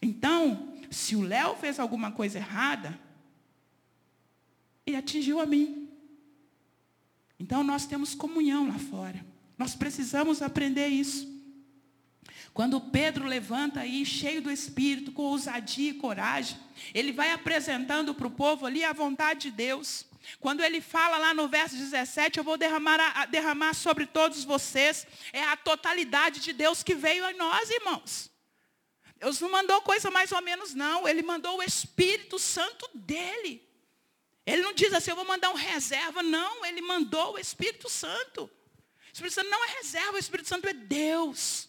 Então, 0.00 0.74
se 0.90 1.16
o 1.16 1.22
Léo 1.22 1.56
fez 1.56 1.78
alguma 1.78 2.12
coisa 2.12 2.38
errada, 2.38 2.98
ele 4.86 4.96
atingiu 4.96 5.40
a 5.40 5.46
mim. 5.46 5.88
Então 7.38 7.62
nós 7.62 7.86
temos 7.86 8.14
comunhão 8.14 8.68
lá 8.68 8.78
fora. 8.78 9.24
Nós 9.56 9.74
precisamos 9.74 10.42
aprender 10.42 10.88
isso. 10.88 11.36
Quando 12.54 12.80
Pedro 12.80 13.26
levanta 13.26 13.80
aí, 13.80 14.04
cheio 14.04 14.42
do 14.42 14.50
Espírito, 14.50 15.12
com 15.12 15.22
ousadia 15.22 15.90
e 15.90 15.94
coragem, 15.94 16.58
ele 16.92 17.12
vai 17.12 17.32
apresentando 17.32 18.14
para 18.14 18.26
o 18.26 18.30
povo 18.30 18.66
ali 18.66 18.82
a 18.82 18.92
vontade 18.92 19.42
de 19.42 19.50
Deus. 19.52 20.06
Quando 20.40 20.62
ele 20.62 20.80
fala 20.80 21.18
lá 21.18 21.32
no 21.32 21.48
verso 21.48 21.76
17, 21.76 22.38
eu 22.38 22.44
vou 22.44 22.56
derramar, 22.56 22.98
a, 22.98 23.26
derramar 23.26 23.74
sobre 23.74 24.06
todos 24.06 24.44
vocês, 24.44 25.06
é 25.32 25.44
a 25.44 25.56
totalidade 25.56 26.40
de 26.40 26.52
Deus 26.52 26.82
que 26.82 26.94
veio 26.94 27.24
a 27.24 27.32
nós, 27.32 27.70
irmãos. 27.70 28.30
Deus 29.18 29.40
não 29.40 29.50
mandou 29.50 29.80
coisa 29.82 30.10
mais 30.10 30.30
ou 30.32 30.40
menos, 30.40 30.74
não. 30.74 31.08
Ele 31.08 31.22
mandou 31.22 31.58
o 31.58 31.62
Espírito 31.62 32.38
Santo 32.38 32.88
dele. 32.94 33.66
Ele 34.46 34.62
não 34.62 34.72
diz 34.72 34.92
assim, 34.92 35.10
eu 35.10 35.16
vou 35.16 35.24
mandar 35.24 35.50
um 35.50 35.54
reserva. 35.54 36.22
Não, 36.22 36.64
ele 36.64 36.80
mandou 36.80 37.34
o 37.34 37.38
Espírito 37.38 37.88
Santo. 37.88 38.44
O 38.44 38.50
Espírito 39.12 39.34
Santo 39.34 39.50
não 39.50 39.64
é 39.64 39.68
reserva, 39.78 40.12
o 40.12 40.18
Espírito 40.18 40.48
Santo 40.48 40.68
é 40.68 40.72
Deus. 40.72 41.68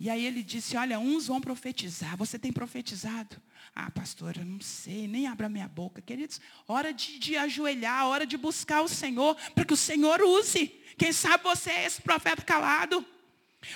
E 0.00 0.08
aí 0.08 0.24
ele 0.24 0.42
disse, 0.42 0.76
olha, 0.76 0.98
uns 0.98 1.26
vão 1.26 1.40
profetizar. 1.40 2.16
Você 2.16 2.38
tem 2.38 2.52
profetizado? 2.52 3.40
Ah, 3.74 3.90
pastora, 3.90 4.44
não 4.44 4.60
sei, 4.60 5.06
nem 5.06 5.26
abra 5.26 5.48
minha 5.48 5.68
boca. 5.68 6.00
Queridos, 6.00 6.40
hora 6.66 6.92
de, 6.92 7.18
de 7.18 7.36
ajoelhar, 7.36 8.06
hora 8.06 8.24
de 8.24 8.36
buscar 8.36 8.80
o 8.82 8.88
Senhor, 8.88 9.36
para 9.54 9.64
que 9.64 9.74
o 9.74 9.76
Senhor 9.76 10.22
use. 10.22 10.68
Quem 10.96 11.12
sabe 11.12 11.44
você 11.44 11.70
é 11.70 11.86
esse 11.86 12.00
profeta 12.00 12.42
calado. 12.42 13.04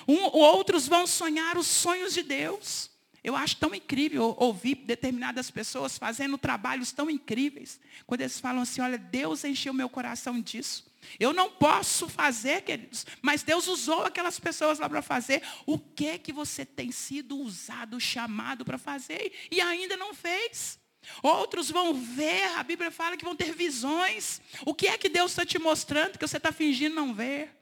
Um, 0.06 0.24
outros 0.36 0.86
vão 0.86 1.06
sonhar 1.06 1.56
os 1.58 1.66
sonhos 1.66 2.14
de 2.14 2.22
Deus. 2.22 2.90
Eu 3.24 3.36
acho 3.36 3.56
tão 3.56 3.72
incrível 3.72 4.34
ouvir 4.38 4.74
determinadas 4.74 5.50
pessoas 5.50 5.96
fazendo 5.96 6.36
trabalhos 6.36 6.90
tão 6.90 7.08
incríveis. 7.08 7.78
Quando 8.04 8.22
eles 8.22 8.40
falam 8.40 8.62
assim, 8.62 8.80
olha, 8.80 8.98
Deus 8.98 9.44
encheu 9.44 9.72
meu 9.72 9.88
coração 9.88 10.40
disso. 10.40 10.90
Eu 11.18 11.32
não 11.32 11.50
posso 11.50 12.08
fazer, 12.08 12.62
queridos, 12.62 13.06
mas 13.20 13.42
Deus 13.42 13.66
usou 13.68 14.04
aquelas 14.04 14.38
pessoas 14.40 14.78
lá 14.78 14.88
para 14.88 15.02
fazer. 15.02 15.42
O 15.66 15.78
que 15.78 16.18
que 16.18 16.32
você 16.32 16.64
tem 16.64 16.90
sido 16.90 17.36
usado, 17.38 18.00
chamado 18.00 18.64
para 18.64 18.78
fazer 18.78 19.32
e 19.50 19.60
ainda 19.60 19.96
não 19.96 20.14
fez? 20.14 20.80
Outros 21.22 21.70
vão 21.70 21.94
ver, 21.94 22.44
a 22.56 22.62
Bíblia 22.62 22.90
fala 22.90 23.16
que 23.16 23.24
vão 23.24 23.36
ter 23.36 23.52
visões. 23.54 24.40
O 24.64 24.74
que 24.74 24.86
é 24.86 24.98
que 24.98 25.08
Deus 25.08 25.32
está 25.32 25.44
te 25.44 25.58
mostrando 25.58 26.18
que 26.18 26.26
você 26.26 26.36
está 26.36 26.52
fingindo 26.52 26.94
não 26.94 27.14
ver? 27.14 27.61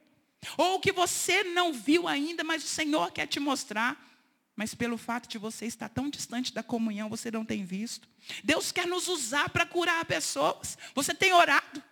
Ou 0.57 0.81
que 0.81 0.93
você 0.93 1.45
não 1.45 1.73
viu 1.73 2.09
ainda, 2.09 2.43
mas 2.43 2.65
o 2.65 2.69
Senhor 2.69 3.13
quer 3.13 3.27
te 3.27 3.39
mostrar. 3.39 4.09
Mas 4.57 4.75
pelo 4.75 4.99
fato 4.99 5.29
de 5.29 5.39
você 5.39 5.67
estar 5.67 5.89
tão 5.89 6.11
distante 6.11 6.53
da 6.53 6.63
comunhão, 6.63 7.09
você 7.09 7.31
não 7.31 7.45
tem 7.45 7.65
visto. 7.65 8.09
Deus 8.45 8.71
quer 8.73 8.87
nos 8.87 9.09
usar 9.09 9.49
para 9.49 9.65
curar 9.65 10.05
pessoas. 10.05 10.77
Você 10.95 11.15
tem 11.15 11.33
orado 11.33 11.83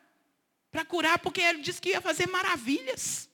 para 0.71 0.85
curar, 0.85 1.19
porque 1.19 1.41
Ele 1.41 1.63
disse 1.63 1.81
que 1.81 1.91
ia 1.91 2.01
fazer 2.01 2.27
maravilhas. 2.27 3.29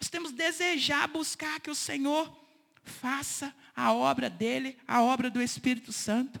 Nós 0.00 0.08
temos 0.08 0.30
que 0.30 0.38
desejar, 0.38 1.06
buscar 1.08 1.60
que 1.60 1.70
o 1.70 1.74
Senhor 1.74 2.36
faça 2.82 3.54
a 3.76 3.92
obra 3.92 4.28
dele, 4.28 4.76
a 4.88 5.02
obra 5.02 5.30
do 5.30 5.40
Espírito 5.40 5.92
Santo. 5.92 6.40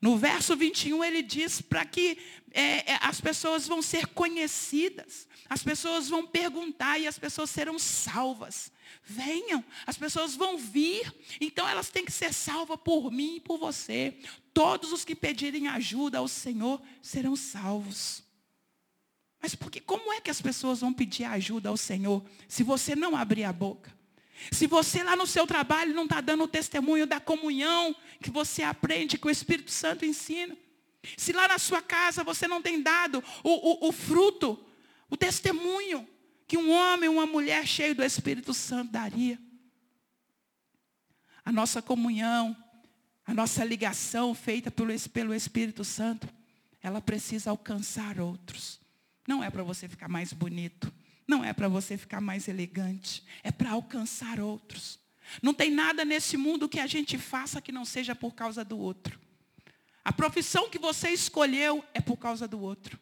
No 0.00 0.16
verso 0.16 0.56
21 0.56 1.04
ele 1.04 1.22
diz 1.22 1.60
para 1.60 1.84
que 1.84 2.16
é, 2.52 2.92
é, 2.92 2.98
as 3.02 3.20
pessoas 3.20 3.66
vão 3.66 3.82
ser 3.82 4.06
conhecidas, 4.06 5.28
as 5.48 5.62
pessoas 5.62 6.08
vão 6.08 6.26
perguntar 6.26 6.98
e 6.98 7.06
as 7.06 7.18
pessoas 7.18 7.50
serão 7.50 7.78
salvas. 7.78 8.72
Venham, 9.04 9.64
as 9.86 9.96
pessoas 9.96 10.34
vão 10.34 10.56
vir, 10.56 11.12
então 11.40 11.68
elas 11.68 11.90
têm 11.90 12.04
que 12.04 12.12
ser 12.12 12.32
salvas 12.32 12.78
por 12.82 13.10
mim 13.12 13.36
e 13.36 13.40
por 13.40 13.58
você. 13.58 14.16
Todos 14.54 14.90
os 14.92 15.04
que 15.04 15.14
pedirem 15.14 15.68
ajuda 15.68 16.18
ao 16.18 16.26
Senhor 16.26 16.80
serão 17.02 17.36
salvos. 17.36 18.22
Mas 19.40 19.54
porque 19.54 19.80
como 19.80 20.12
é 20.12 20.20
que 20.20 20.30
as 20.30 20.40
pessoas 20.40 20.80
vão 20.80 20.92
pedir 20.92 21.24
ajuda 21.24 21.68
ao 21.68 21.76
Senhor 21.76 22.24
se 22.48 22.62
você 22.62 22.96
não 22.96 23.16
abrir 23.16 23.44
a 23.44 23.52
boca? 23.52 23.99
Se 24.50 24.66
você 24.66 25.02
lá 25.02 25.16
no 25.16 25.26
seu 25.26 25.46
trabalho 25.46 25.94
não 25.94 26.04
está 26.04 26.20
dando 26.20 26.44
o 26.44 26.48
testemunho 26.48 27.06
da 27.06 27.20
comunhão 27.20 27.94
que 28.22 28.30
você 28.30 28.62
aprende, 28.62 29.18
que 29.18 29.26
o 29.26 29.30
Espírito 29.30 29.70
Santo 29.70 30.04
ensina. 30.04 30.56
Se 31.16 31.32
lá 31.32 31.48
na 31.48 31.58
sua 31.58 31.82
casa 31.82 32.24
você 32.24 32.46
não 32.46 32.60
tem 32.60 32.82
dado 32.82 33.22
o, 33.42 33.86
o, 33.86 33.88
o 33.88 33.92
fruto, 33.92 34.58
o 35.08 35.16
testemunho 35.16 36.06
que 36.46 36.56
um 36.56 36.70
homem, 36.70 37.08
uma 37.08 37.26
mulher 37.26 37.66
cheio 37.66 37.94
do 37.94 38.02
Espírito 38.02 38.52
Santo 38.52 38.92
daria. 38.92 39.38
A 41.44 41.52
nossa 41.52 41.80
comunhão, 41.80 42.56
a 43.26 43.32
nossa 43.32 43.64
ligação 43.64 44.34
feita 44.34 44.70
pelo, 44.70 44.92
pelo 45.10 45.34
Espírito 45.34 45.84
Santo, 45.84 46.28
ela 46.82 47.00
precisa 47.00 47.50
alcançar 47.50 48.18
outros. 48.20 48.80
Não 49.28 49.44
é 49.44 49.50
para 49.50 49.62
você 49.62 49.88
ficar 49.88 50.08
mais 50.08 50.32
bonito. 50.32 50.92
Não 51.30 51.44
é 51.44 51.52
para 51.52 51.68
você 51.68 51.96
ficar 51.96 52.20
mais 52.20 52.48
elegante, 52.48 53.22
é 53.44 53.52
para 53.52 53.70
alcançar 53.70 54.40
outros. 54.40 54.98
Não 55.40 55.54
tem 55.54 55.70
nada 55.70 56.04
nesse 56.04 56.36
mundo 56.36 56.68
que 56.68 56.80
a 56.80 56.88
gente 56.88 57.16
faça 57.16 57.60
que 57.60 57.70
não 57.70 57.84
seja 57.84 58.16
por 58.16 58.34
causa 58.34 58.64
do 58.64 58.76
outro. 58.76 59.16
A 60.04 60.12
profissão 60.12 60.68
que 60.68 60.76
você 60.76 61.10
escolheu 61.10 61.84
é 61.94 62.00
por 62.00 62.16
causa 62.16 62.48
do 62.48 62.60
outro. 62.60 62.98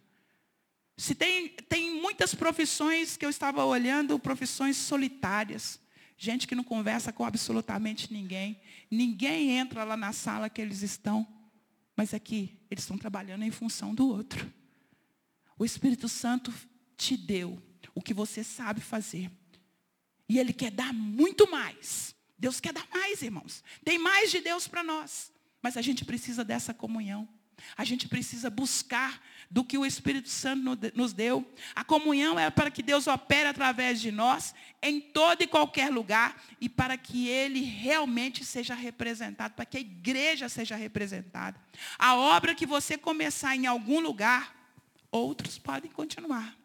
Se 0.94 1.14
tem, 1.14 1.48
tem 1.70 2.02
muitas 2.02 2.34
profissões 2.34 3.16
que 3.16 3.24
eu 3.24 3.30
estava 3.30 3.64
olhando, 3.64 4.18
profissões 4.18 4.76
solitárias. 4.76 5.80
Gente 6.18 6.46
que 6.46 6.54
não 6.54 6.64
conversa 6.64 7.10
com 7.10 7.24
absolutamente 7.24 8.12
ninguém. 8.12 8.60
Ninguém 8.90 9.52
entra 9.52 9.84
lá 9.84 9.96
na 9.96 10.12
sala 10.12 10.50
que 10.50 10.60
eles 10.60 10.82
estão. 10.82 11.26
Mas 11.96 12.12
aqui, 12.12 12.60
eles 12.70 12.84
estão 12.84 12.98
trabalhando 12.98 13.44
em 13.44 13.50
função 13.50 13.94
do 13.94 14.06
outro. 14.06 14.52
O 15.58 15.64
Espírito 15.64 16.10
Santo 16.10 16.52
te 16.94 17.16
deu 17.16 17.58
o 17.98 18.00
que 18.00 18.14
você 18.14 18.44
sabe 18.44 18.80
fazer. 18.80 19.28
E 20.28 20.38
Ele 20.38 20.52
quer 20.52 20.70
dar 20.70 20.94
muito 20.94 21.50
mais. 21.50 22.14
Deus 22.38 22.60
quer 22.60 22.72
dar 22.72 22.86
mais, 22.94 23.22
irmãos. 23.22 23.64
Tem 23.84 23.98
mais 23.98 24.30
de 24.30 24.40
Deus 24.40 24.68
para 24.68 24.84
nós. 24.84 25.32
Mas 25.60 25.76
a 25.76 25.82
gente 25.82 26.04
precisa 26.04 26.44
dessa 26.44 26.72
comunhão. 26.72 27.28
A 27.76 27.82
gente 27.82 28.06
precisa 28.06 28.48
buscar 28.48 29.20
do 29.50 29.64
que 29.64 29.76
o 29.76 29.84
Espírito 29.84 30.28
Santo 30.28 30.78
nos 30.94 31.12
deu. 31.12 31.44
A 31.74 31.82
comunhão 31.82 32.38
é 32.38 32.48
para 32.50 32.70
que 32.70 32.84
Deus 32.84 33.08
opere 33.08 33.48
através 33.48 34.00
de 34.00 34.12
nós, 34.12 34.54
em 34.80 35.00
todo 35.00 35.42
e 35.42 35.48
qualquer 35.48 35.90
lugar, 35.90 36.40
e 36.60 36.68
para 36.68 36.96
que 36.96 37.26
Ele 37.26 37.62
realmente 37.62 38.44
seja 38.44 38.76
representado, 38.76 39.54
para 39.54 39.66
que 39.66 39.76
a 39.76 39.80
igreja 39.80 40.48
seja 40.48 40.76
representada. 40.76 41.60
A 41.98 42.14
obra 42.14 42.54
que 42.54 42.64
você 42.64 42.96
começar 42.96 43.56
em 43.56 43.66
algum 43.66 43.98
lugar, 43.98 44.54
outros 45.10 45.58
podem 45.58 45.90
continuar. 45.90 46.57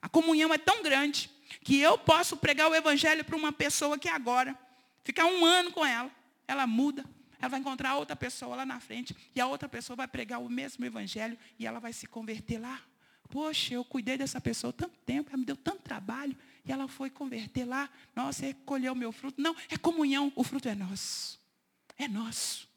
A 0.00 0.08
comunhão 0.08 0.52
é 0.52 0.58
tão 0.58 0.82
grande 0.82 1.30
que 1.62 1.78
eu 1.78 1.98
posso 1.98 2.36
pregar 2.36 2.70
o 2.70 2.74
evangelho 2.74 3.24
para 3.24 3.36
uma 3.36 3.52
pessoa 3.52 3.98
que 3.98 4.08
agora, 4.08 4.58
ficar 5.02 5.26
um 5.26 5.44
ano 5.44 5.72
com 5.72 5.84
ela, 5.84 6.10
ela 6.46 6.66
muda, 6.66 7.04
ela 7.38 7.48
vai 7.48 7.60
encontrar 7.60 7.96
outra 7.96 8.16
pessoa 8.16 8.56
lá 8.56 8.66
na 8.66 8.80
frente, 8.80 9.16
e 9.34 9.40
a 9.40 9.46
outra 9.46 9.68
pessoa 9.68 9.96
vai 9.96 10.08
pregar 10.08 10.40
o 10.40 10.48
mesmo 10.48 10.84
evangelho 10.84 11.38
e 11.58 11.66
ela 11.66 11.80
vai 11.80 11.92
se 11.92 12.06
converter 12.06 12.58
lá. 12.58 12.80
Poxa, 13.28 13.74
eu 13.74 13.84
cuidei 13.84 14.18
dessa 14.18 14.40
pessoa 14.40 14.72
tanto 14.72 14.98
tempo, 14.98 15.30
ela 15.30 15.38
me 15.38 15.44
deu 15.44 15.56
tanto 15.56 15.82
trabalho, 15.82 16.36
e 16.64 16.72
ela 16.72 16.88
foi 16.88 17.08
converter 17.08 17.64
lá. 17.64 17.88
Nossa, 18.14 18.44
recolheu 18.44 18.92
o 18.92 18.96
meu 18.96 19.12
fruto. 19.12 19.40
Não, 19.40 19.54
é 19.68 19.76
comunhão, 19.76 20.32
o 20.34 20.42
fruto 20.42 20.68
é 20.68 20.74
nosso. 20.74 21.40
É 21.96 22.08
nosso. 22.08 22.68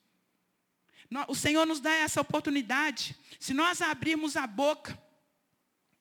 O 1.28 1.36
Senhor 1.36 1.66
nos 1.66 1.80
dá 1.80 1.92
essa 1.92 2.22
oportunidade. 2.22 3.16
Se 3.40 3.54
nós 3.54 3.82
abrirmos 3.82 4.36
a 4.36 4.48
boca, 4.48 4.98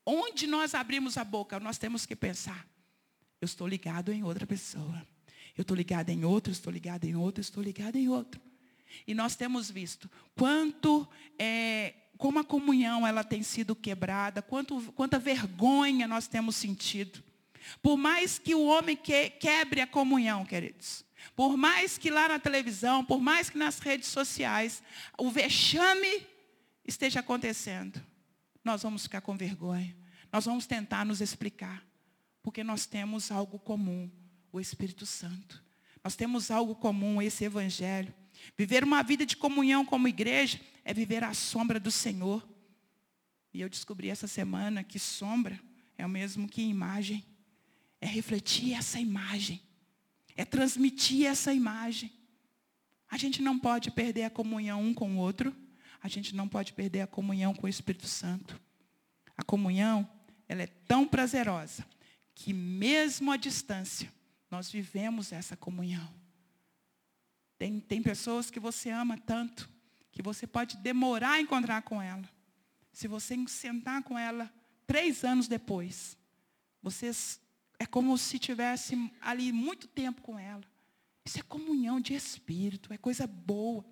Onde 0.05 0.47
nós 0.47 0.75
abrimos 0.75 1.17
a 1.17 1.25
boca, 1.25 1.61
nós 1.61 1.79
temos 1.79 2.05
que 2.05 2.17
pensar. 2.17 2.67
Eu 3.41 3.47
estou 3.47 3.67
ligado 3.67 4.13
em 4.13 4.23
outra 4.23 4.47
pessoa. 4.47 5.07
Eu 5.57 5.63
estou 5.63 5.77
ligado 5.77 6.11
em 6.11 6.25
outro, 6.25 6.53
estou 6.53 6.73
ligado 6.73 7.05
em 7.05 7.15
outro, 7.15 7.41
estou 7.41 7.63
ligado 7.63 7.97
em 7.97 8.09
outro. 8.09 8.41
E 9.07 9.15
nós 9.15 9.37
temos 9.37 9.71
visto 9.71 10.11
quanto 10.35 11.09
é, 11.39 11.95
como 12.17 12.39
a 12.39 12.45
comunhão 12.45 13.07
ela 13.07 13.25
tem 13.25 13.43
sido 13.43 13.75
quebrada, 13.75 14.43
quanto, 14.43 14.81
quanta 14.93 15.19
vergonha 15.19 16.07
nós 16.07 16.27
temos 16.27 16.57
sentido. 16.57 17.23
Por 17.83 17.97
mais 17.97 18.39
que 18.39 18.55
o 18.55 18.65
homem 18.65 18.97
que, 18.97 19.31
quebre 19.31 19.81
a 19.81 19.87
comunhão, 19.87 20.45
queridos, 20.45 21.05
por 21.37 21.57
mais 21.57 21.97
que 21.97 22.11
lá 22.11 22.29
na 22.29 22.39
televisão, 22.39 23.05
por 23.05 23.21
mais 23.21 23.49
que 23.49 23.59
nas 23.59 23.79
redes 23.79 24.09
sociais, 24.09 24.83
o 25.19 25.31
vexame 25.31 26.27
esteja 26.87 27.21
acontecendo, 27.21 28.03
nós 28.65 28.83
vamos 28.83 29.03
ficar 29.03 29.21
com 29.21 29.37
vergonha. 29.37 29.97
Nós 30.33 30.45
vamos 30.45 30.67
tentar 30.67 31.05
nos 31.05 31.21
explicar. 31.21 31.85
Porque 32.43 32.65
nós 32.65 32.87
temos 32.87 33.31
algo 33.31 33.59
comum, 33.59 34.11
o 34.53 34.61
Espírito 34.61 35.07
Santo. 35.07 35.63
Nós 36.03 36.17
temos 36.17 36.51
algo 36.51 36.75
comum, 36.75 37.23
esse 37.23 37.45
Evangelho. 37.45 38.13
Viver 38.57 38.83
uma 38.83 39.03
vida 39.03 39.25
de 39.25 39.37
comunhão 39.37 39.85
como 39.85 40.09
igreja 40.09 40.61
é 40.85 40.93
viver 40.93 41.23
à 41.23 41.33
sombra 41.33 41.79
do 41.79 41.91
Senhor. 41.91 42.47
E 43.55 43.61
eu 43.61 43.69
descobri 43.69 44.09
essa 44.09 44.27
semana 44.27 44.83
que 44.83 44.99
sombra 44.99 45.61
é 45.97 46.05
o 46.05 46.09
mesmo 46.09 46.49
que 46.49 46.63
imagem. 46.63 47.25
É 48.01 48.07
refletir 48.07 48.75
essa 48.75 48.99
imagem. 48.99 49.61
É 50.37 50.45
transmitir 50.45 51.27
essa 51.27 51.53
imagem. 51.53 52.11
A 53.09 53.17
gente 53.17 53.43
não 53.43 53.59
pode 53.59 53.91
perder 53.91 54.25
a 54.25 54.31
comunhão 54.31 54.83
um 54.83 54.95
com 54.95 55.17
o 55.17 55.19
outro. 55.19 55.55
A 56.03 56.09
gente 56.09 56.35
não 56.35 56.49
pode 56.49 56.73
perder 56.73 57.03
a 57.03 57.07
comunhão 57.07 57.55
com 57.55 57.67
o 57.67 57.71
Espírito 57.71 58.07
Santo. 58.07 58.61
A 59.37 59.43
comunhão, 59.43 60.09
ela 60.49 60.63
é 60.63 60.67
tão 60.67 61.07
prazerosa 61.07 61.87
que 62.35 62.53
mesmo 62.53 63.31
à 63.31 63.37
distância, 63.37 64.13
nós 64.51 64.71
vivemos 64.71 65.33
essa 65.33 65.57
comunhão. 65.57 66.13
Tem, 67.57 67.79
tem 67.79 68.03
pessoas 68.03 68.51
que 68.51 68.59
você 68.59 68.91
ama 68.91 69.17
tanto, 69.17 69.71
que 70.11 70.21
você 70.21 70.47
pode 70.47 70.77
demorar 70.79 71.33
a 71.33 71.41
encontrar 71.41 71.83
com 71.83 72.03
ela. 72.03 72.29
Se 72.93 73.07
você 73.07 73.37
sentar 73.47 74.03
com 74.03 74.19
ela 74.19 74.53
três 74.87 75.25
anos 75.25 75.49
depois, 75.49 76.17
vocês 76.83 77.41
é 77.79 77.87
como 77.87 78.17
se 78.19 78.39
tivesse 78.39 79.11
ali 79.21 79.53
muito 79.53 79.87
tempo 79.89 80.21
com 80.23 80.39
ela. 80.39 80.63
Isso 81.25 81.39
é 81.39 81.43
comunhão 81.43 82.01
de 82.01 82.15
espírito, 82.15 82.93
é 82.93 82.99
coisa 82.99 83.27
boa. 83.27 83.85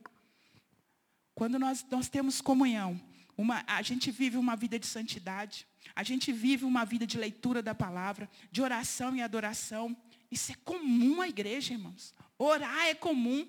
Quando 1.41 1.59
nós, 1.59 1.87
nós 1.91 2.07
temos 2.07 2.43
comunhão, 2.43 3.01
uma, 3.35 3.65
a 3.67 3.81
gente 3.81 4.11
vive 4.11 4.37
uma 4.37 4.55
vida 4.55 4.79
de 4.79 4.87
santidade, 4.87 5.67
a 5.97 6.03
gente 6.03 6.31
vive 6.31 6.67
uma 6.67 6.85
vida 6.85 7.07
de 7.07 7.17
leitura 7.17 7.63
da 7.63 7.75
palavra, 7.75 8.29
de 8.53 8.61
oração 8.61 9.17
e 9.17 9.23
adoração. 9.23 9.97
Isso 10.31 10.53
é 10.53 10.55
comum 10.67 11.23
à 11.23 11.29
igreja, 11.31 11.73
irmãos. 11.73 12.15
Orar 12.39 12.89
é 12.89 12.95
comum. 12.95 13.49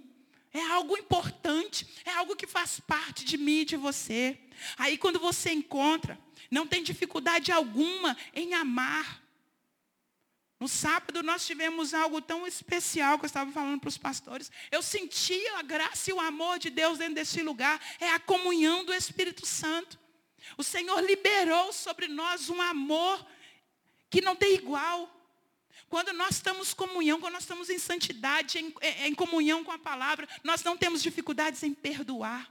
É 0.53 0.65
algo 0.67 0.97
importante, 0.97 1.85
é 2.05 2.11
algo 2.11 2.33
que 2.33 2.47
faz 2.47 2.79
parte 2.79 3.25
de 3.25 3.37
mim 3.37 3.59
e 3.59 3.65
de 3.65 3.75
você. 3.75 4.39
Aí 4.77 4.97
quando 4.97 5.19
você 5.19 5.51
encontra, 5.51 6.17
não 6.49 6.65
tem 6.65 6.81
dificuldade 6.81 7.51
alguma 7.51 8.15
em 8.33 8.53
amar. 8.53 9.21
No 10.61 10.67
sábado 10.67 11.23
nós 11.23 11.43
tivemos 11.43 11.91
algo 11.91 12.21
tão 12.21 12.45
especial 12.45 13.17
que 13.17 13.25
eu 13.25 13.27
estava 13.27 13.51
falando 13.51 13.79
para 13.79 13.87
os 13.87 13.97
pastores. 13.97 14.51
Eu 14.69 14.83
senti 14.83 15.43
a 15.57 15.63
graça 15.63 16.11
e 16.11 16.13
o 16.13 16.19
amor 16.19 16.59
de 16.59 16.69
Deus 16.69 16.99
dentro 16.99 17.15
desse 17.15 17.41
lugar. 17.41 17.81
É 17.99 18.11
a 18.11 18.19
comunhão 18.19 18.85
do 18.85 18.93
Espírito 18.93 19.43
Santo. 19.43 19.97
O 20.55 20.63
Senhor 20.63 21.03
liberou 21.03 21.73
sobre 21.73 22.07
nós 22.07 22.47
um 22.47 22.61
amor 22.61 23.25
que 24.07 24.21
não 24.21 24.35
tem 24.35 24.53
igual. 24.53 25.09
Quando 25.89 26.13
nós 26.13 26.35
estamos 26.35 26.75
comunhão, 26.75 27.19
quando 27.19 27.33
nós 27.33 27.41
estamos 27.41 27.67
em 27.71 27.79
santidade, 27.79 28.59
em, 28.59 28.71
em 29.07 29.15
comunhão 29.15 29.63
com 29.63 29.71
a 29.71 29.79
palavra, 29.79 30.29
nós 30.43 30.63
não 30.63 30.77
temos 30.77 31.01
dificuldades 31.01 31.63
em 31.63 31.73
perdoar. 31.73 32.47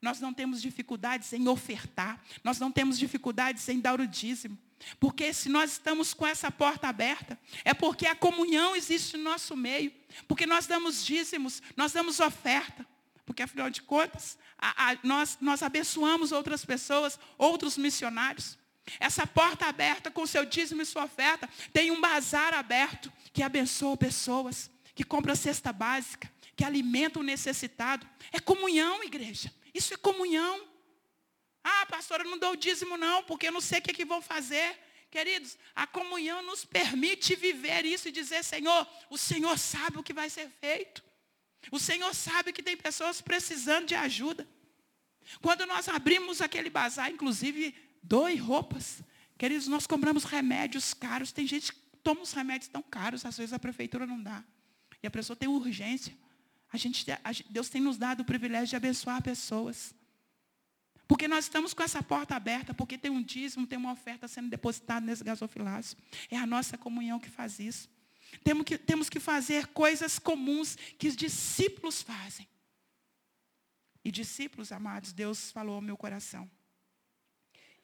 Nós 0.00 0.18
não 0.18 0.34
temos 0.34 0.60
dificuldades 0.60 1.32
em 1.32 1.46
ofertar. 1.46 2.20
Nós 2.42 2.58
não 2.58 2.72
temos 2.72 2.98
dificuldades 2.98 3.68
em 3.68 3.78
dar 3.78 4.00
o 4.00 4.06
dízimo. 4.08 4.58
Porque 4.98 5.32
se 5.32 5.48
nós 5.48 5.72
estamos 5.72 6.14
com 6.14 6.26
essa 6.26 6.50
porta 6.50 6.88
aberta, 6.88 7.38
é 7.64 7.74
porque 7.74 8.06
a 8.06 8.14
comunhão 8.14 8.74
existe 8.76 9.16
no 9.16 9.24
nosso 9.24 9.56
meio. 9.56 9.92
Porque 10.26 10.46
nós 10.46 10.66
damos 10.66 11.04
dízimos, 11.04 11.62
nós 11.76 11.92
damos 11.92 12.20
oferta. 12.20 12.86
Porque, 13.24 13.42
afinal 13.42 13.70
de 13.70 13.82
contas, 13.82 14.38
a, 14.58 14.90
a, 14.90 14.98
nós, 15.02 15.38
nós 15.40 15.62
abençoamos 15.62 16.32
outras 16.32 16.64
pessoas, 16.64 17.18
outros 17.38 17.76
missionários. 17.76 18.58
Essa 18.98 19.26
porta 19.26 19.66
aberta 19.66 20.10
com 20.10 20.26
seu 20.26 20.44
dízimo 20.44 20.82
e 20.82 20.86
sua 20.86 21.04
oferta, 21.04 21.48
tem 21.72 21.90
um 21.90 22.00
bazar 22.00 22.52
aberto 22.52 23.12
que 23.32 23.42
abençoa 23.42 23.96
pessoas, 23.96 24.70
que 24.94 25.04
compra 25.04 25.34
cesta 25.34 25.72
básica, 25.72 26.30
que 26.56 26.64
alimenta 26.64 27.20
o 27.20 27.22
necessitado. 27.22 28.06
É 28.32 28.40
comunhão, 28.40 29.02
igreja. 29.04 29.52
Isso 29.72 29.94
é 29.94 29.96
comunhão. 29.96 30.71
Ah, 31.64 31.86
pastora, 31.86 32.24
não 32.24 32.38
dou 32.38 32.52
o 32.52 32.56
dízimo 32.56 32.96
não, 32.96 33.22
porque 33.22 33.48
eu 33.48 33.52
não 33.52 33.60
sei 33.60 33.78
o 33.78 33.82
que, 33.82 33.90
é 33.90 33.94
que 33.94 34.04
vão 34.04 34.20
fazer. 34.20 34.78
Queridos, 35.10 35.58
a 35.74 35.86
comunhão 35.86 36.42
nos 36.42 36.64
permite 36.64 37.36
viver 37.36 37.84
isso 37.84 38.08
e 38.08 38.12
dizer, 38.12 38.42
Senhor, 38.42 38.86
o 39.10 39.18
Senhor 39.18 39.58
sabe 39.58 39.98
o 39.98 40.02
que 40.02 40.12
vai 40.12 40.30
ser 40.30 40.48
feito. 40.60 41.04
O 41.70 41.78
Senhor 41.78 42.14
sabe 42.14 42.52
que 42.52 42.62
tem 42.62 42.76
pessoas 42.76 43.20
precisando 43.20 43.86
de 43.86 43.94
ajuda. 43.94 44.48
Quando 45.40 45.66
nós 45.66 45.88
abrimos 45.88 46.40
aquele 46.40 46.70
bazar, 46.70 47.10
inclusive, 47.10 47.74
doe 48.02 48.36
roupas. 48.36 49.02
Queridos, 49.38 49.68
nós 49.68 49.86
compramos 49.86 50.24
remédios 50.24 50.94
caros. 50.94 51.30
Tem 51.30 51.46
gente 51.46 51.72
que 51.72 51.78
toma 52.02 52.22
os 52.22 52.32
remédios 52.32 52.68
tão 52.68 52.82
caros, 52.82 53.24
às 53.24 53.36
vezes 53.36 53.52
a 53.52 53.58
prefeitura 53.58 54.06
não 54.06 54.20
dá. 54.20 54.42
E 55.02 55.06
a 55.06 55.10
pessoa 55.10 55.36
tem 55.36 55.48
urgência. 55.48 56.16
A 56.72 56.76
gente, 56.76 57.10
a, 57.10 57.18
Deus 57.50 57.68
tem 57.68 57.80
nos 57.80 57.98
dado 57.98 58.20
o 58.20 58.24
privilégio 58.24 58.68
de 58.68 58.76
abençoar 58.76 59.22
pessoas. 59.22 59.94
Porque 61.12 61.28
nós 61.28 61.44
estamos 61.44 61.74
com 61.74 61.82
essa 61.82 62.02
porta 62.02 62.34
aberta, 62.34 62.72
porque 62.72 62.96
tem 62.96 63.10
um 63.10 63.22
dízimo, 63.22 63.66
tem 63.66 63.78
uma 63.78 63.92
oferta 63.92 64.26
sendo 64.26 64.48
depositada 64.48 65.04
nesse 65.04 65.22
gasofilácio. 65.22 65.94
É 66.30 66.38
a 66.38 66.46
nossa 66.46 66.78
comunhão 66.78 67.20
que 67.20 67.28
faz 67.28 67.58
isso. 67.58 67.86
Temos 68.42 68.64
que, 68.64 68.78
temos 68.78 69.10
que 69.10 69.20
fazer 69.20 69.66
coisas 69.66 70.18
comuns 70.18 70.74
que 70.98 71.06
os 71.06 71.14
discípulos 71.14 72.00
fazem. 72.00 72.48
E 74.02 74.10
discípulos, 74.10 74.72
amados, 74.72 75.12
Deus 75.12 75.50
falou 75.50 75.74
ao 75.74 75.82
meu 75.82 75.98
coração. 75.98 76.50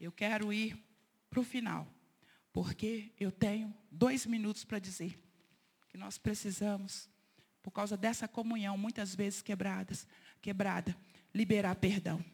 Eu 0.01 0.11
quero 0.11 0.51
ir 0.51 0.83
para 1.29 1.41
o 1.41 1.45
final, 1.45 1.87
porque 2.51 3.13
eu 3.21 3.31
tenho 3.31 3.77
dois 3.91 4.25
minutos 4.25 4.65
para 4.65 4.79
dizer 4.79 5.23
que 5.91 5.99
nós 5.99 6.17
precisamos, 6.17 7.11
por 7.63 7.73
causa 7.73 7.95
dessa 7.95 8.27
comunhão, 8.27 8.79
muitas 8.79 9.15
vezes 9.15 9.43
quebradas, 9.43 10.09
quebrada, 10.41 10.97
liberar 11.35 11.75
perdão. 11.77 12.25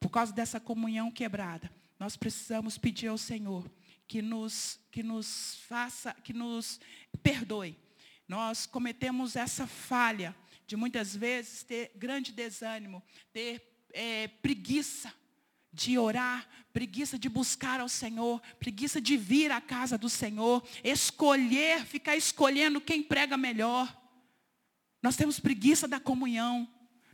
Por 0.00 0.08
causa 0.08 0.32
dessa 0.32 0.58
comunhão 0.58 1.10
quebrada, 1.12 1.70
nós 1.98 2.16
precisamos 2.16 2.78
pedir 2.78 3.08
ao 3.08 3.18
Senhor 3.18 3.70
que 4.08 4.22
nos, 4.22 4.80
que 4.90 5.02
nos 5.02 5.58
faça, 5.68 6.14
que 6.14 6.32
nos 6.32 6.80
perdoe. 7.22 7.78
Nós 8.26 8.64
cometemos 8.64 9.36
essa 9.36 9.66
falha 9.66 10.34
de 10.66 10.74
muitas 10.74 11.14
vezes 11.14 11.62
ter 11.62 11.92
grande 11.94 12.32
desânimo, 12.32 13.02
ter 13.32 13.62
é, 13.92 14.28
preguiça 14.28 15.12
de 15.72 15.98
orar, 15.98 16.48
preguiça 16.72 17.18
de 17.18 17.28
buscar 17.28 17.80
ao 17.80 17.88
Senhor, 17.88 18.40
preguiça 18.58 19.00
de 19.00 19.16
vir 19.16 19.52
à 19.52 19.60
casa 19.60 19.98
do 19.98 20.08
Senhor, 20.08 20.66
escolher, 20.82 21.84
ficar 21.84 22.16
escolhendo 22.16 22.80
quem 22.80 23.02
prega 23.02 23.36
melhor. 23.36 23.96
Nós 25.02 25.16
temos 25.16 25.38
preguiça 25.38 25.86
da 25.86 26.00
comunhão 26.00 26.68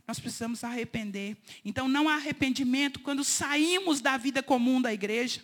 nós 0.07 0.19
precisamos 0.19 0.63
arrepender. 0.63 1.35
Então 1.65 1.87
não 1.87 2.07
há 2.07 2.15
arrependimento 2.15 3.01
quando 3.01 3.23
saímos 3.23 3.99
da 3.99 4.15
vida 4.15 4.41
comum 4.41 4.81
da 4.81 4.93
igreja. 4.93 5.43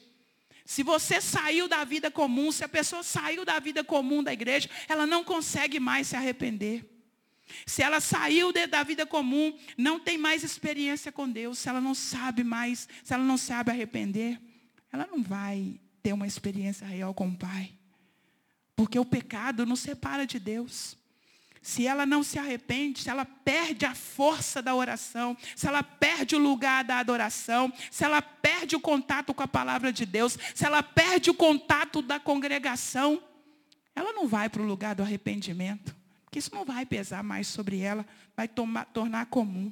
Se 0.65 0.81
você 0.81 1.19
saiu 1.19 1.67
da 1.67 1.83
vida 1.83 2.09
comum, 2.09 2.49
se 2.49 2.63
a 2.63 2.69
pessoa 2.69 3.03
saiu 3.03 3.43
da 3.43 3.59
vida 3.59 3.83
comum 3.83 4.23
da 4.23 4.31
igreja, 4.31 4.69
ela 4.87 5.05
não 5.05 5.23
consegue 5.23 5.79
mais 5.79 6.07
se 6.07 6.15
arrepender. 6.15 6.89
Se 7.65 7.81
ela 7.81 7.99
saiu 7.99 8.53
de, 8.53 8.65
da 8.65 8.81
vida 8.83 9.05
comum, 9.05 9.53
não 9.77 9.99
tem 9.99 10.17
mais 10.17 10.43
experiência 10.43 11.11
com 11.11 11.29
Deus, 11.29 11.59
se 11.59 11.67
ela 11.67 11.81
não 11.81 11.93
sabe 11.93 12.41
mais, 12.41 12.87
se 13.03 13.13
ela 13.13 13.23
não 13.23 13.37
sabe 13.37 13.71
arrepender, 13.71 14.39
ela 14.93 15.05
não 15.05 15.21
vai 15.21 15.77
ter 16.01 16.13
uma 16.13 16.25
experiência 16.25 16.87
real 16.87 17.13
com 17.13 17.27
o 17.27 17.37
Pai. 17.37 17.73
Porque 18.75 18.97
o 18.97 19.05
pecado 19.05 19.65
nos 19.65 19.81
separa 19.81 20.25
de 20.25 20.39
Deus 20.39 20.97
se 21.63 21.87
ela 21.87 22.05
não 22.05 22.21
se 22.21 22.37
arrepende, 22.37 22.99
se 22.99 23.09
ela 23.09 23.23
perde 23.23 23.85
a 23.85 23.95
força 23.95 24.61
da 24.61 24.75
oração, 24.75 25.35
se 25.55 25.65
ela 25.65 25.81
perde 25.81 26.35
o 26.35 26.39
lugar 26.39 26.83
da 26.83 26.97
adoração, 26.97 27.71
se 27.89 28.03
ela 28.03 28.21
perde 28.21 28.75
o 28.75 28.81
contato 28.81 29.33
com 29.33 29.41
a 29.41 29.47
palavra 29.47 29.91
de 29.91 30.05
Deus, 30.05 30.37
se 30.53 30.65
ela 30.65 30.83
perde 30.83 31.29
o 31.29 31.33
contato 31.33 32.01
da 32.01 32.19
congregação, 32.19 33.23
ela 33.95 34.11
não 34.11 34.27
vai 34.27 34.49
para 34.49 34.61
o 34.61 34.65
lugar 34.65 34.93
do 34.93 35.03
arrependimento. 35.03 35.95
Porque 36.25 36.37
isso 36.37 36.53
não 36.53 36.65
vai 36.65 36.85
pesar 36.85 37.23
mais 37.23 37.47
sobre 37.47 37.79
ela, 37.79 38.05
vai 38.35 38.47
tomar, 38.47 38.85
tornar 38.85 39.27
comum. 39.27 39.71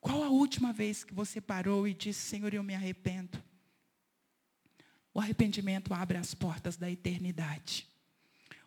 Qual 0.00 0.24
a 0.24 0.30
última 0.30 0.72
vez 0.72 1.04
que 1.04 1.12
você 1.12 1.42
parou 1.42 1.86
e 1.86 1.92
disse, 1.92 2.20
Senhor, 2.20 2.54
eu 2.54 2.62
me 2.62 2.74
arrependo? 2.74 3.42
O 5.12 5.20
arrependimento 5.20 5.92
abre 5.92 6.16
as 6.16 6.32
portas 6.32 6.76
da 6.76 6.90
eternidade. 6.90 7.86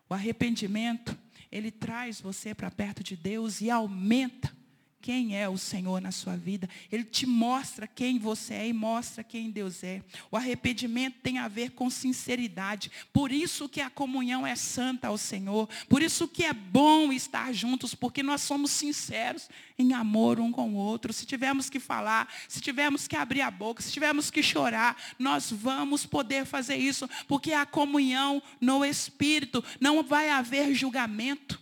O 0.07 0.13
arrependimento 0.13 1.17
ele 1.51 1.71
traz 1.71 2.21
você 2.21 2.53
para 2.53 2.69
perto 2.69 3.03
de 3.03 3.15
Deus 3.15 3.61
e 3.61 3.69
aumenta 3.69 4.58
quem 5.01 5.37
é 5.37 5.47
o 5.47 5.57
Senhor 5.57 6.01
na 6.01 6.11
sua 6.11 6.35
vida. 6.35 6.69
Ele 6.91 7.03
te 7.03 7.25
mostra 7.25 7.87
quem 7.87 8.19
você 8.19 8.53
é 8.53 8.67
e 8.67 8.73
mostra 8.73 9.23
quem 9.23 9.49
Deus 9.49 9.83
é. 9.83 10.03
O 10.29 10.37
arrependimento 10.37 11.17
tem 11.21 11.37
a 11.37 11.47
ver 11.47 11.71
com 11.71 11.89
sinceridade. 11.89 12.91
Por 13.13 13.31
isso 13.31 13.69
que 13.69 13.81
a 13.81 13.89
comunhão 13.89 14.45
é 14.45 14.55
santa 14.55 15.07
ao 15.07 15.17
Senhor. 15.17 15.69
Por 15.87 16.01
isso 16.01 16.27
que 16.27 16.43
é 16.43 16.53
bom 16.53 17.11
estar 17.11 17.53
juntos, 17.53 17.95
porque 17.95 18.21
nós 18.21 18.41
somos 18.41 18.71
sinceros 18.71 19.49
em 19.77 19.93
amor 19.93 20.39
um 20.39 20.51
com 20.51 20.73
o 20.73 20.75
outro. 20.75 21.13
Se 21.13 21.25
tivermos 21.25 21.69
que 21.69 21.79
falar, 21.79 22.27
se 22.47 22.59
tivermos 22.59 23.07
que 23.07 23.15
abrir 23.15 23.41
a 23.41 23.51
boca, 23.51 23.81
se 23.81 23.91
tivermos 23.91 24.29
que 24.29 24.43
chorar, 24.43 24.97
nós 25.17 25.51
vamos 25.51 26.05
poder 26.05 26.45
fazer 26.45 26.75
isso, 26.75 27.09
porque 27.27 27.53
a 27.53 27.65
comunhão 27.65 28.43
no 28.59 28.83
Espírito 28.83 29.63
não 29.79 30.03
vai 30.03 30.29
haver 30.29 30.73
julgamento. 30.73 31.59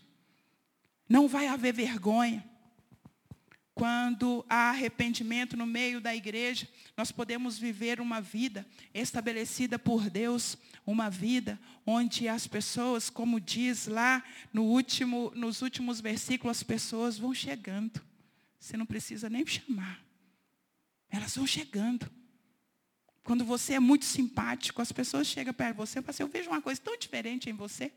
Não 1.10 1.28
vai 1.28 1.47
haver 1.47 1.73
vergonha. 1.73 2.47
Quando 3.78 4.44
há 4.50 4.72
arrependimento 4.72 5.56
no 5.56 5.68
meio 5.68 6.02
da 6.02 6.16
igreja, 6.16 6.68
nós 6.98 7.12
podemos 7.12 7.60
viver 7.60 8.02
uma 8.02 8.20
vida 8.20 8.66
estabelecida 8.92 9.78
por 9.78 10.10
Deus, 10.10 10.58
uma 10.84 11.12
vida 11.12 11.60
onde 11.86 12.28
as 12.28 12.48
pessoas, 12.48 13.08
como 13.08 13.40
diz 13.40 13.86
lá 13.86 14.24
no 14.52 14.63
último, 14.63 15.32
nos 15.36 15.62
últimos 15.62 16.02
versículos, 16.02 16.58
as 16.58 16.63
pessoas 16.63 17.20
vão 17.20 17.36
chegando. 17.36 18.02
Você 18.60 18.76
não 18.76 18.86
precisa 18.86 19.30
nem 19.30 19.46
chamar. 19.46 20.04
Elas 21.08 21.36
vão 21.36 21.46
chegando. 21.46 22.10
Quando 23.24 23.46
você 23.46 23.74
é 23.74 23.80
muito 23.80 24.06
simpático, 24.06 24.82
as 24.82 24.92
pessoas 24.92 25.28
chegam 25.28 25.54
perto 25.54 25.74
de 25.74 25.78
você 25.78 26.00
e 26.00 26.02
falam 26.02 26.10
assim, 26.16 26.24
eu 26.24 26.30
vejo 26.30 26.50
uma 26.50 26.63
coisa 26.63 26.82
tão 26.82 26.98
diferente 26.98 27.48
em 27.48 27.54
você. 27.54 27.94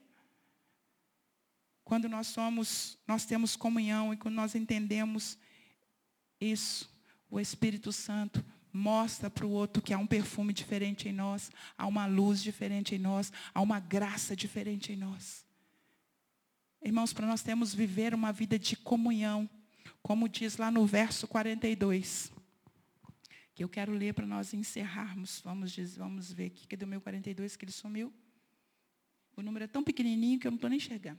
Quando 1.84 2.06
nós 2.06 2.26
somos, 2.26 2.98
nós 3.08 3.24
temos 3.24 3.56
comunhão 3.56 4.12
e 4.12 4.18
quando 4.18 4.34
nós 4.34 4.54
entendemos 4.54 5.38
isso, 6.40 6.88
o 7.30 7.38
Espírito 7.38 7.92
Santo 7.92 8.44
mostra 8.72 9.28
para 9.28 9.46
o 9.46 9.50
outro 9.50 9.82
que 9.82 9.92
há 9.92 9.98
um 9.98 10.06
perfume 10.06 10.52
diferente 10.52 11.08
em 11.08 11.12
nós, 11.12 11.50
há 11.76 11.86
uma 11.86 12.06
luz 12.06 12.42
diferente 12.42 12.94
em 12.94 12.98
nós, 12.98 13.32
há 13.52 13.60
uma 13.60 13.80
graça 13.80 14.34
diferente 14.34 14.92
em 14.92 14.96
nós. 14.96 15.44
Irmãos, 16.82 17.12
para 17.12 17.26
nós 17.26 17.42
temos 17.42 17.74
viver 17.74 18.14
uma 18.14 18.32
vida 18.32 18.58
de 18.58 18.76
comunhão, 18.76 19.48
como 20.02 20.28
diz 20.28 20.56
lá 20.56 20.70
no 20.70 20.86
verso 20.86 21.28
42, 21.28 22.32
que 23.54 23.62
eu 23.62 23.68
quero 23.68 23.92
ler 23.92 24.14
para 24.14 24.26
nós 24.26 24.54
encerrarmos. 24.54 25.40
Vamos, 25.44 25.76
vamos 25.96 26.32
ver 26.32 26.46
aqui, 26.46 26.66
cadê 26.66 26.84
o 26.84 26.88
meu 26.88 27.00
42 27.00 27.56
que 27.56 27.64
ele 27.64 27.72
sumiu? 27.72 28.12
O 29.36 29.42
número 29.42 29.64
é 29.64 29.68
tão 29.68 29.82
pequenininho 29.82 30.38
que 30.38 30.46
eu 30.46 30.50
não 30.50 30.56
estou 30.56 30.70
nem 30.70 30.78
enxergando. 30.78 31.18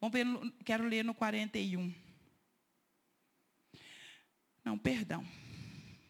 Vamos 0.00 0.12
ver, 0.12 0.26
quero 0.64 0.86
ler 0.86 1.04
no 1.04 1.14
41. 1.14 1.92
Não, 4.64 4.78
perdão. 4.78 5.26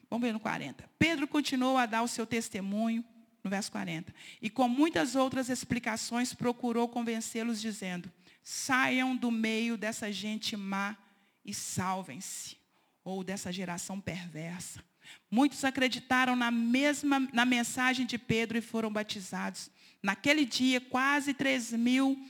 Vamos 0.09 0.27
ver 0.27 0.33
no 0.33 0.41
40. 0.41 0.89
Pedro 0.99 1.27
continuou 1.27 1.79
a 1.79 1.87
dar 1.87 2.03
o 2.03 2.09
seu 2.09 2.27
testemunho, 2.27 3.05
no 3.43 3.51
verso 3.51 3.73
40. 3.73 4.15
E 4.41 4.51
com 4.51 4.69
muitas 4.69 5.15
outras 5.15 5.49
explicações 5.49 6.35
procurou 6.35 6.87
convencê-los, 6.89 7.61
dizendo: 7.61 8.13
saiam 8.43 9.17
do 9.17 9.31
meio 9.31 9.77
dessa 9.77 10.13
gente 10.13 10.57
má 10.57 10.97
e 11.45 11.55
salvem-se. 11.55 12.57
Ou 13.05 13.25
dessa 13.25 13.51
geração 13.51 14.01
perversa. 14.01 14.85
Muitos 15.31 15.65
acreditaram 15.65 16.37
na 16.37 16.51
mesma 16.51 17.19
na 17.33 17.45
mensagem 17.45 18.07
de 18.07 18.17
Pedro 18.17 18.59
e 18.59 18.61
foram 18.61 18.93
batizados. 18.93 19.71
Naquele 20.03 20.45
dia, 20.45 20.81
quase 20.81 21.35
3 21.35 21.73
mil 21.73 22.23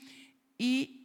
e 0.58 1.02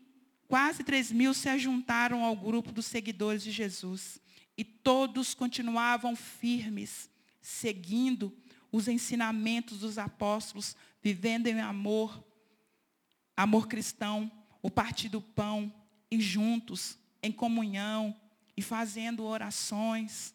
quase 0.48 0.84
3 0.84 1.12
mil 1.12 1.34
se 1.34 1.50
ajuntaram 1.50 2.24
ao 2.24 2.36
grupo 2.36 2.72
dos 2.72 2.86
seguidores 2.86 3.44
de 3.44 3.52
Jesus. 3.52 4.22
E 4.58 4.64
todos 4.64 5.34
continuavam 5.34 6.16
firmes, 6.16 7.10
seguindo 7.42 8.36
os 8.72 8.88
ensinamentos 8.88 9.80
dos 9.80 9.98
apóstolos, 9.98 10.76
vivendo 11.02 11.48
em 11.48 11.60
amor, 11.62 12.24
amor 13.36 13.68
cristão, 13.68 14.32
o 14.62 14.70
partir 14.70 15.10
do 15.10 15.22
pão, 15.22 15.72
e 16.10 16.20
juntos, 16.20 16.98
em 17.22 17.32
comunhão, 17.32 18.16
e 18.56 18.62
fazendo 18.62 19.24
orações. 19.24 20.34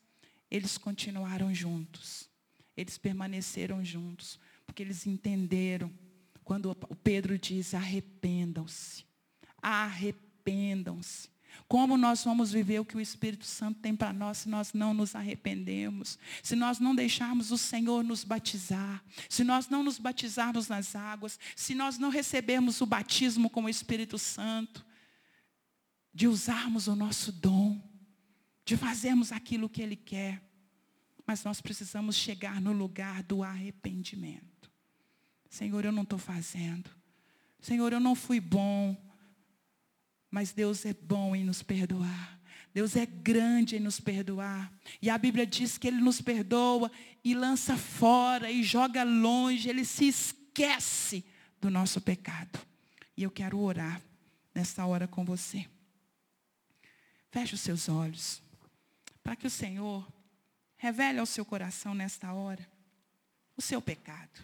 Eles 0.51 0.79
continuaram 0.79 1.53
juntos. 1.55 2.31
Eles 2.77 2.97
permaneceram 2.97 3.85
juntos, 3.85 4.39
porque 4.67 4.83
eles 4.83 5.07
entenderam 5.07 5.93
quando 6.45 6.71
o 6.71 6.97
Pedro 6.97 7.39
diz: 7.39 7.75
arrependam-se, 7.75 9.05
arrependam-se. 9.61 11.32
Como 11.69 11.97
nós 11.97 12.25
vamos 12.25 12.53
viver 12.53 12.81
o 12.81 12.85
que 12.85 12.97
o 12.97 13.01
Espírito 13.01 13.45
Santo 13.45 13.81
tem 13.81 13.95
para 13.95 14.13
nós 14.13 14.39
se 14.39 14.49
nós 14.49 14.73
não 14.73 14.93
nos 14.93 15.15
arrependemos? 15.15 16.19
Se 16.43 16.55
nós 16.55 16.79
não 16.79 16.95
deixarmos 16.95 17.51
o 17.51 17.59
Senhor 17.59 18.05
nos 18.05 18.25
batizar? 18.25 19.03
Se 19.29 19.43
nós 19.45 19.69
não 19.69 19.83
nos 19.83 19.99
batizarmos 19.99 20.69
nas 20.69 20.95
águas? 20.95 21.39
Se 21.57 21.75
nós 21.75 21.99
não 21.99 22.11
recebermos 22.11 22.81
o 22.81 22.87
batismo 22.87 23.49
com 23.49 23.65
o 23.65 23.69
Espírito 23.69 24.19
Santo? 24.19 24.85
De 26.13 26.29
usarmos 26.29 26.89
o 26.89 26.97
nosso 26.97 27.33
dom? 27.33 27.81
De 28.65 28.77
fazermos 28.77 29.33
aquilo 29.33 29.69
que 29.69 29.83
Ele 29.83 29.97
quer? 29.97 30.43
Mas 31.27 31.45
nós 31.45 31.61
precisamos 31.61 32.17
chegar 32.17 32.61
no 32.61 32.73
lugar 32.73 33.23
do 33.23 33.43
arrependimento. 33.43 34.71
Senhor, 35.49 35.85
eu 35.85 35.93
não 35.93 36.03
estou 36.03 36.19
fazendo. 36.19 36.91
Senhor, 37.61 37.93
eu 37.93 38.01
não 38.01 38.15
fui 38.15 38.41
bom. 38.41 38.97
Mas 40.33 40.51
Deus 40.51 40.87
é 40.87 40.95
bom 40.95 41.37
em 41.37 41.45
nos 41.45 41.63
perdoar. 41.63 42.41
Deus 42.73 42.97
é 42.97 43.05
grande 43.05 43.77
em 43.77 43.81
nos 43.81 44.01
perdoar. 44.01 44.73
E 45.03 45.11
a 45.11 45.19
Bíblia 45.19 45.47
diz 45.47 45.77
que 45.77 45.87
Ele 45.87 46.01
nos 46.01 46.23
perdoa 46.23 46.91
e 47.23 47.35
lança 47.35 47.77
fora 47.77 48.51
e 48.51 48.63
joga 48.63 49.05
longe. 49.05 49.69
Ele 49.69 49.85
se 49.85 50.09
esquece 50.09 51.23
do 51.61 51.69
nosso 51.69 52.01
pecado. 52.01 52.59
E 53.15 53.23
eu 53.23 53.31
quero 53.31 53.59
orar 53.59 54.01
nessa 54.55 54.87
hora 54.87 55.07
com 55.07 55.23
você. 55.23 55.67
Feche 57.31 57.55
os 57.55 57.61
seus 57.61 57.91
olhos. 57.91 58.43
Para 59.23 59.37
que 59.37 59.47
o 59.47 59.51
Senhor 59.51 60.11
revele 60.79 61.19
ao 61.19 61.27
seu 61.27 61.45
coração 61.45 61.95
nesta 61.95 62.33
hora 62.33 62.67
o 63.55 63.61
seu 63.61 63.83
pecado. 63.83 64.41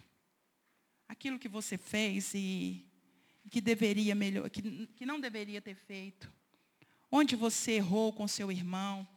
Aquilo 1.09 1.39
que 1.39 1.49
você 1.49 1.79
fez 1.79 2.35
e 2.35 2.85
que 3.49 3.61
deveria 3.61 4.15
melhor, 4.15 4.51
que, 4.51 4.87
que 4.89 5.07
não 5.07 5.21
deveria 5.21 5.61
ter 5.61 5.75
feito. 5.75 6.31
Onde 7.11 7.35
você 7.35 7.73
errou 7.73 8.13
com 8.13 8.29
seu 8.29 8.53
irmão. 8.53 9.09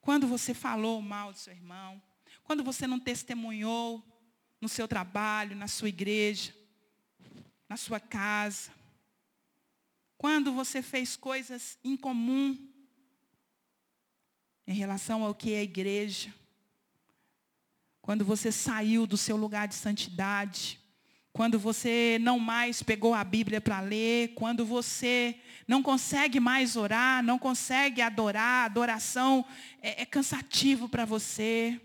Quando 0.00 0.26
você 0.26 0.52
falou 0.52 1.00
mal 1.00 1.32
do 1.32 1.38
seu 1.38 1.52
irmão. 1.52 2.02
Quando 2.42 2.64
você 2.64 2.86
não 2.86 2.98
testemunhou 2.98 4.04
no 4.60 4.68
seu 4.68 4.88
trabalho, 4.88 5.54
na 5.54 5.68
sua 5.68 5.88
igreja, 5.88 6.54
na 7.68 7.76
sua 7.76 8.00
casa. 8.00 8.72
Quando 10.18 10.52
você 10.52 10.82
fez 10.82 11.16
coisas 11.16 11.78
incomum 11.84 12.68
em 14.66 14.74
relação 14.74 15.22
ao 15.22 15.34
que 15.34 15.52
é 15.52 15.60
a 15.60 15.62
igreja. 15.62 16.34
Quando 18.02 18.24
você 18.24 18.50
saiu 18.50 19.06
do 19.06 19.16
seu 19.16 19.36
lugar 19.36 19.68
de 19.68 19.74
santidade 19.74 20.79
quando 21.32 21.58
você 21.58 22.18
não 22.20 22.38
mais 22.38 22.82
pegou 22.82 23.14
a 23.14 23.22
Bíblia 23.22 23.60
para 23.60 23.80
ler, 23.80 24.34
quando 24.34 24.64
você 24.64 25.36
não 25.66 25.82
consegue 25.82 26.40
mais 26.40 26.76
orar, 26.76 27.22
não 27.22 27.38
consegue 27.38 28.02
adorar, 28.02 28.66
adoração 28.66 29.44
é, 29.80 30.02
é 30.02 30.06
cansativo 30.06 30.88
para 30.88 31.04
você. 31.04 31.80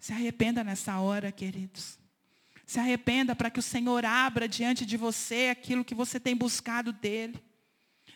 Se 0.00 0.12
arrependa 0.12 0.64
nessa 0.64 0.98
hora, 0.98 1.30
queridos. 1.30 1.98
Se 2.66 2.80
arrependa 2.80 3.36
para 3.36 3.50
que 3.50 3.60
o 3.60 3.62
Senhor 3.62 4.04
abra 4.04 4.48
diante 4.48 4.84
de 4.84 4.96
você 4.96 5.48
aquilo 5.50 5.84
que 5.84 5.94
você 5.94 6.18
tem 6.18 6.36
buscado 6.36 6.92
dele. 6.92 7.42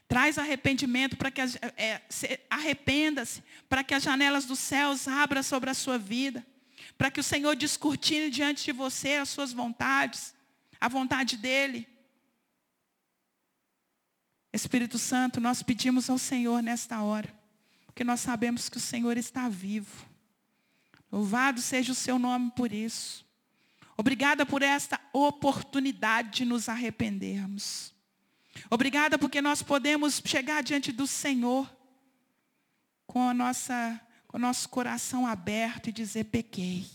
Traz 0.08 0.36
arrependimento 0.36 1.16
para 1.16 1.30
que 1.30 1.40
é, 1.40 2.02
arrependa-se 2.50 3.42
para 3.68 3.84
que 3.84 3.94
as 3.94 4.02
janelas 4.02 4.44
dos 4.44 4.58
céus 4.58 5.06
abram 5.06 5.42
sobre 5.42 5.70
a 5.70 5.74
sua 5.74 5.96
vida 5.96 6.44
para 7.02 7.10
que 7.10 7.18
o 7.18 7.24
Senhor 7.24 7.56
descortine 7.56 8.30
diante 8.30 8.62
de 8.66 8.70
você 8.70 9.14
as 9.14 9.28
suas 9.28 9.52
vontades, 9.52 10.32
a 10.80 10.86
vontade 10.86 11.36
dEle. 11.36 11.88
Espírito 14.52 15.00
Santo, 15.00 15.40
nós 15.40 15.64
pedimos 15.64 16.08
ao 16.08 16.16
Senhor 16.16 16.62
nesta 16.62 17.02
hora, 17.02 17.28
porque 17.86 18.04
nós 18.04 18.20
sabemos 18.20 18.68
que 18.68 18.76
o 18.76 18.80
Senhor 18.80 19.16
está 19.16 19.48
vivo. 19.48 20.06
Louvado 21.10 21.60
seja 21.60 21.90
o 21.90 21.96
seu 21.96 22.20
nome 22.20 22.52
por 22.52 22.72
isso. 22.72 23.26
Obrigada 23.96 24.46
por 24.46 24.62
esta 24.62 25.00
oportunidade 25.12 26.30
de 26.30 26.44
nos 26.44 26.68
arrependermos. 26.68 27.92
Obrigada 28.70 29.18
porque 29.18 29.42
nós 29.42 29.60
podemos 29.60 30.22
chegar 30.24 30.62
diante 30.62 30.92
do 30.92 31.08
Senhor 31.08 31.68
com 33.08 33.28
a 33.28 33.34
nossa 33.34 34.00
o 34.32 34.38
nosso 34.38 34.68
coração 34.68 35.26
aberto 35.26 35.88
e 35.88 35.92
dizer: 35.92 36.24
pequei, 36.24 36.86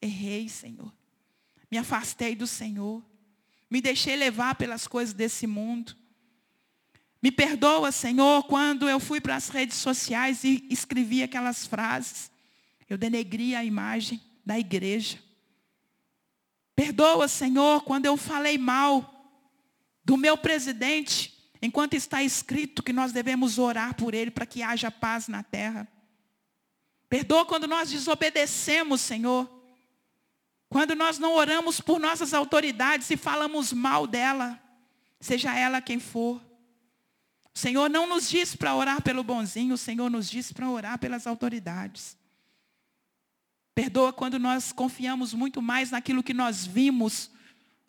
errei, 0.00 0.48
Senhor. 0.48 0.92
Me 1.70 1.78
afastei 1.78 2.34
do 2.34 2.46
Senhor. 2.46 3.02
Me 3.70 3.80
deixei 3.80 4.16
levar 4.16 4.54
pelas 4.54 4.86
coisas 4.86 5.14
desse 5.14 5.46
mundo. 5.46 5.96
Me 7.20 7.32
perdoa, 7.32 7.90
Senhor, 7.90 8.44
quando 8.44 8.88
eu 8.88 9.00
fui 9.00 9.20
para 9.20 9.36
as 9.36 9.48
redes 9.48 9.76
sociais 9.76 10.44
e 10.44 10.66
escrevi 10.70 11.22
aquelas 11.22 11.66
frases. 11.66 12.30
Eu 12.88 12.96
denegri 12.96 13.54
a 13.54 13.64
imagem 13.64 14.20
da 14.46 14.58
igreja. 14.58 15.18
Perdoa, 16.74 17.26
Senhor, 17.26 17.82
quando 17.82 18.06
eu 18.06 18.16
falei 18.16 18.56
mal 18.56 19.14
do 20.04 20.16
meu 20.16 20.38
presidente, 20.38 21.50
enquanto 21.60 21.94
está 21.94 22.22
escrito 22.22 22.82
que 22.82 22.92
nós 22.92 23.12
devemos 23.12 23.58
orar 23.58 23.94
por 23.94 24.14
ele 24.14 24.30
para 24.30 24.46
que 24.46 24.62
haja 24.62 24.90
paz 24.90 25.28
na 25.28 25.42
terra. 25.42 25.88
Perdoa 27.08 27.46
quando 27.46 27.66
nós 27.66 27.90
desobedecemos, 27.90 29.00
Senhor. 29.00 29.48
Quando 30.68 30.94
nós 30.94 31.18
não 31.18 31.34
oramos 31.34 31.80
por 31.80 31.98
nossas 31.98 32.34
autoridades 32.34 33.10
e 33.10 33.16
falamos 33.16 33.72
mal 33.72 34.06
dela, 34.06 34.60
seja 35.18 35.56
ela 35.58 35.80
quem 35.80 35.98
for. 35.98 36.36
O 37.54 37.58
Senhor 37.58 37.88
não 37.88 38.06
nos 38.06 38.28
diz 38.28 38.54
para 38.54 38.74
orar 38.74 39.02
pelo 39.02 39.24
bonzinho, 39.24 39.74
o 39.74 39.78
Senhor 39.78 40.10
nos 40.10 40.28
diz 40.28 40.52
para 40.52 40.68
orar 40.68 40.98
pelas 40.98 41.26
autoridades. 41.26 42.16
Perdoa 43.74 44.12
quando 44.12 44.38
nós 44.38 44.72
confiamos 44.72 45.32
muito 45.32 45.62
mais 45.62 45.90
naquilo 45.90 46.22
que 46.22 46.34
nós 46.34 46.66
vimos 46.66 47.30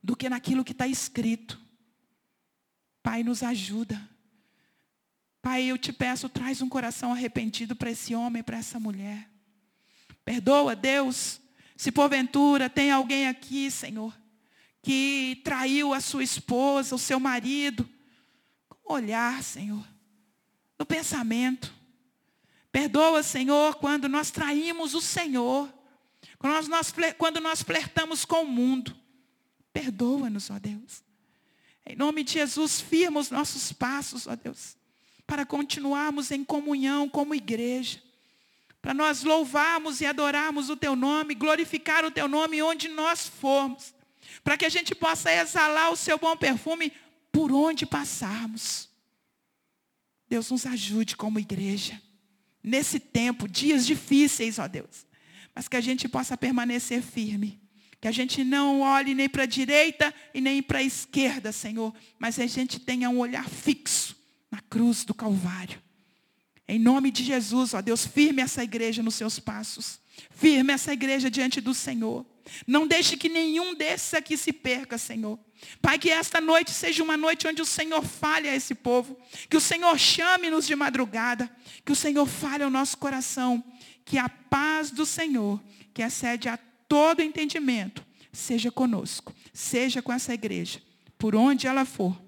do 0.01 0.15
que 0.15 0.29
naquilo 0.29 0.63
que 0.63 0.71
está 0.71 0.87
escrito. 0.87 1.59
Pai, 3.03 3.23
nos 3.23 3.43
ajuda. 3.43 4.09
Pai, 5.49 5.63
eu 5.63 5.79
te 5.79 5.91
peço, 5.91 6.29
traz 6.29 6.61
um 6.61 6.69
coração 6.69 7.11
arrependido 7.11 7.75
para 7.75 7.89
esse 7.89 8.13
homem, 8.13 8.43
para 8.43 8.59
essa 8.59 8.79
mulher. 8.79 9.27
Perdoa, 10.23 10.75
Deus, 10.75 11.41
se 11.75 11.91
porventura 11.91 12.69
tem 12.69 12.91
alguém 12.91 13.27
aqui, 13.27 13.71
Senhor, 13.71 14.15
que 14.79 15.41
traiu 15.43 15.91
a 15.91 15.99
sua 16.01 16.23
esposa, 16.23 16.93
o 16.93 16.99
seu 16.99 17.19
marido, 17.19 17.89
com 18.69 18.93
olhar, 18.93 19.41
Senhor, 19.41 19.83
no 20.77 20.85
pensamento. 20.85 21.73
Perdoa, 22.71 23.23
Senhor, 23.23 23.73
quando 23.77 24.07
nós 24.07 24.29
traímos 24.29 24.93
o 24.93 25.01
Senhor. 25.01 25.67
Quando 26.37 26.67
nós, 26.67 26.93
quando 27.17 27.41
nós 27.41 27.63
flertamos 27.63 28.23
com 28.23 28.43
o 28.43 28.47
mundo, 28.47 28.95
perdoa-nos, 29.73 30.51
ó 30.51 30.59
Deus. 30.59 31.03
Em 31.87 31.95
nome 31.95 32.23
de 32.23 32.33
Jesus, 32.33 32.79
firma 32.79 33.19
os 33.19 33.31
nossos 33.31 33.73
passos, 33.73 34.27
ó 34.27 34.35
Deus, 34.35 34.77
para 35.29 35.45
continuarmos 35.45 36.31
em 36.31 36.43
comunhão 36.43 37.07
como 37.07 37.35
igreja. 37.35 38.01
Para 38.81 38.93
nós 38.93 39.23
louvarmos 39.23 40.01
e 40.01 40.05
adorarmos 40.07 40.69
o 40.69 40.75
Teu 40.75 40.95
nome, 40.95 41.35
glorificar 41.35 42.03
o 42.03 42.09
Teu 42.09 42.27
nome 42.27 42.61
onde 42.63 42.87
nós 42.87 43.27
formos. 43.27 43.93
Para 44.43 44.57
que 44.57 44.65
a 44.65 44.69
gente 44.69 44.95
possa 44.95 45.31
exalar 45.31 45.91
o 45.91 45.95
Seu 45.95 46.17
bom 46.17 46.35
perfume 46.35 46.91
por 47.31 47.51
onde 47.51 47.85
passarmos. 47.85 48.89
Deus 50.27 50.49
nos 50.49 50.65
ajude 50.65 51.15
como 51.15 51.39
igreja. 51.39 52.01
Nesse 52.63 52.99
tempo, 52.99 53.47
dias 53.47 53.85
difíceis, 53.85 54.57
ó 54.57 54.67
Deus 54.67 55.07
mas 55.59 55.67
que 55.67 55.75
a 55.75 55.81
gente 55.81 56.07
possa 56.07 56.37
permanecer 56.37 57.01
firme. 57.01 57.59
Que 57.99 58.07
a 58.07 58.13
gente 58.13 58.45
não 58.45 58.79
olhe 58.79 59.13
nem 59.13 59.27
para 59.27 59.43
a 59.43 59.45
direita 59.45 60.13
e 60.33 60.39
nem 60.39 60.63
para 60.63 60.79
a 60.79 60.83
esquerda, 60.83 61.51
Senhor, 61.51 61.93
mas 62.17 62.39
a 62.39 62.47
gente 62.47 62.79
tenha 62.79 63.09
um 63.09 63.19
olhar 63.19 63.45
fixo 63.45 64.18
na 64.51 64.59
cruz 64.61 65.03
do 65.03 65.13
Calvário. 65.13 65.81
Em 66.67 66.77
nome 66.77 67.11
de 67.11 67.23
Jesus, 67.23 67.73
ó 67.73 67.81
Deus, 67.81 68.05
firme 68.05 68.41
essa 68.41 68.63
igreja 68.63 69.01
nos 69.01 69.15
seus 69.15 69.39
passos. 69.39 69.99
Firme 70.31 70.73
essa 70.73 70.93
igreja 70.93 71.29
diante 71.29 71.59
do 71.59 71.73
Senhor. 71.73 72.25
Não 72.67 72.87
deixe 72.87 73.15
que 73.17 73.29
nenhum 73.29 73.73
desses 73.73 74.13
aqui 74.13 74.37
se 74.37 74.51
perca, 74.51 74.97
Senhor. 74.97 75.39
Pai, 75.81 75.97
que 75.97 76.09
esta 76.09 76.39
noite 76.39 76.71
seja 76.71 77.03
uma 77.03 77.17
noite 77.17 77.47
onde 77.47 77.61
o 77.61 77.65
Senhor 77.65 78.03
fale 78.03 78.47
a 78.47 78.55
esse 78.55 78.75
povo. 78.75 79.17
Que 79.49 79.57
o 79.57 79.61
Senhor 79.61 79.97
chame-nos 79.97 80.67
de 80.67 80.75
madrugada. 80.75 81.49
Que 81.85 81.91
o 81.91 81.95
Senhor 81.95 82.25
fale 82.25 82.63
ao 82.63 82.69
nosso 82.69 82.97
coração 82.97 83.63
que 84.09 84.17
a 84.17 84.27
paz 84.27 84.89
do 84.89 85.05
Senhor, 85.05 85.61
que 85.93 86.01
excede 86.01 86.49
a 86.49 86.57
todo 86.57 87.21
entendimento, 87.21 88.03
seja 88.33 88.71
conosco, 88.71 89.31
seja 89.53 90.01
com 90.01 90.11
essa 90.11 90.33
igreja, 90.33 90.81
por 91.15 91.35
onde 91.35 91.67
ela 91.67 91.85
for, 91.85 92.19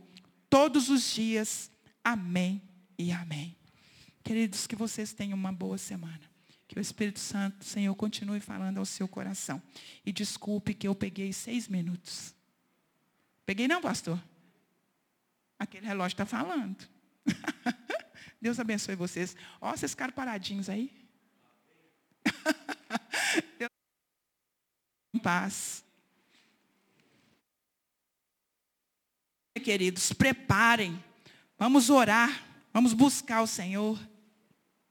todos 0.47 0.89
os 0.89 1.11
dias. 1.11 1.70
Amém 2.03 2.61
e 2.97 3.11
amém. 3.11 3.55
Queridos, 4.23 4.67
que 4.67 4.75
vocês 4.75 5.13
tenham 5.13 5.37
uma 5.37 5.51
boa 5.51 5.77
semana. 5.77 6.21
Que 6.67 6.77
o 6.77 6.81
Espírito 6.81 7.19
Santo, 7.19 7.65
Senhor, 7.65 7.93
continue 7.95 8.39
falando 8.39 8.77
ao 8.77 8.85
seu 8.85 9.07
coração. 9.07 9.61
E 10.05 10.11
desculpe 10.11 10.73
que 10.73 10.87
eu 10.87 10.95
peguei 10.95 11.33
seis 11.33 11.67
minutos. 11.67 12.33
Peguei 13.45 13.67
não, 13.67 13.81
pastor? 13.81 14.21
Aquele 15.59 15.85
relógio 15.85 16.13
está 16.13 16.25
falando. 16.25 16.87
Deus 18.41 18.59
abençoe 18.59 18.95
vocês. 18.95 19.35
Ó, 19.59 19.71
vocês 19.71 19.91
ficaram 19.91 20.13
paradinhos 20.13 20.69
aí. 20.69 20.91
em 25.13 25.19
paz. 25.19 25.83
Queridos, 29.63 30.13
preparem. 30.13 31.03
Vamos 31.61 31.91
orar. 31.91 32.41
Vamos 32.73 32.91
buscar 32.91 33.43
o 33.43 33.45
Senhor. 33.45 33.95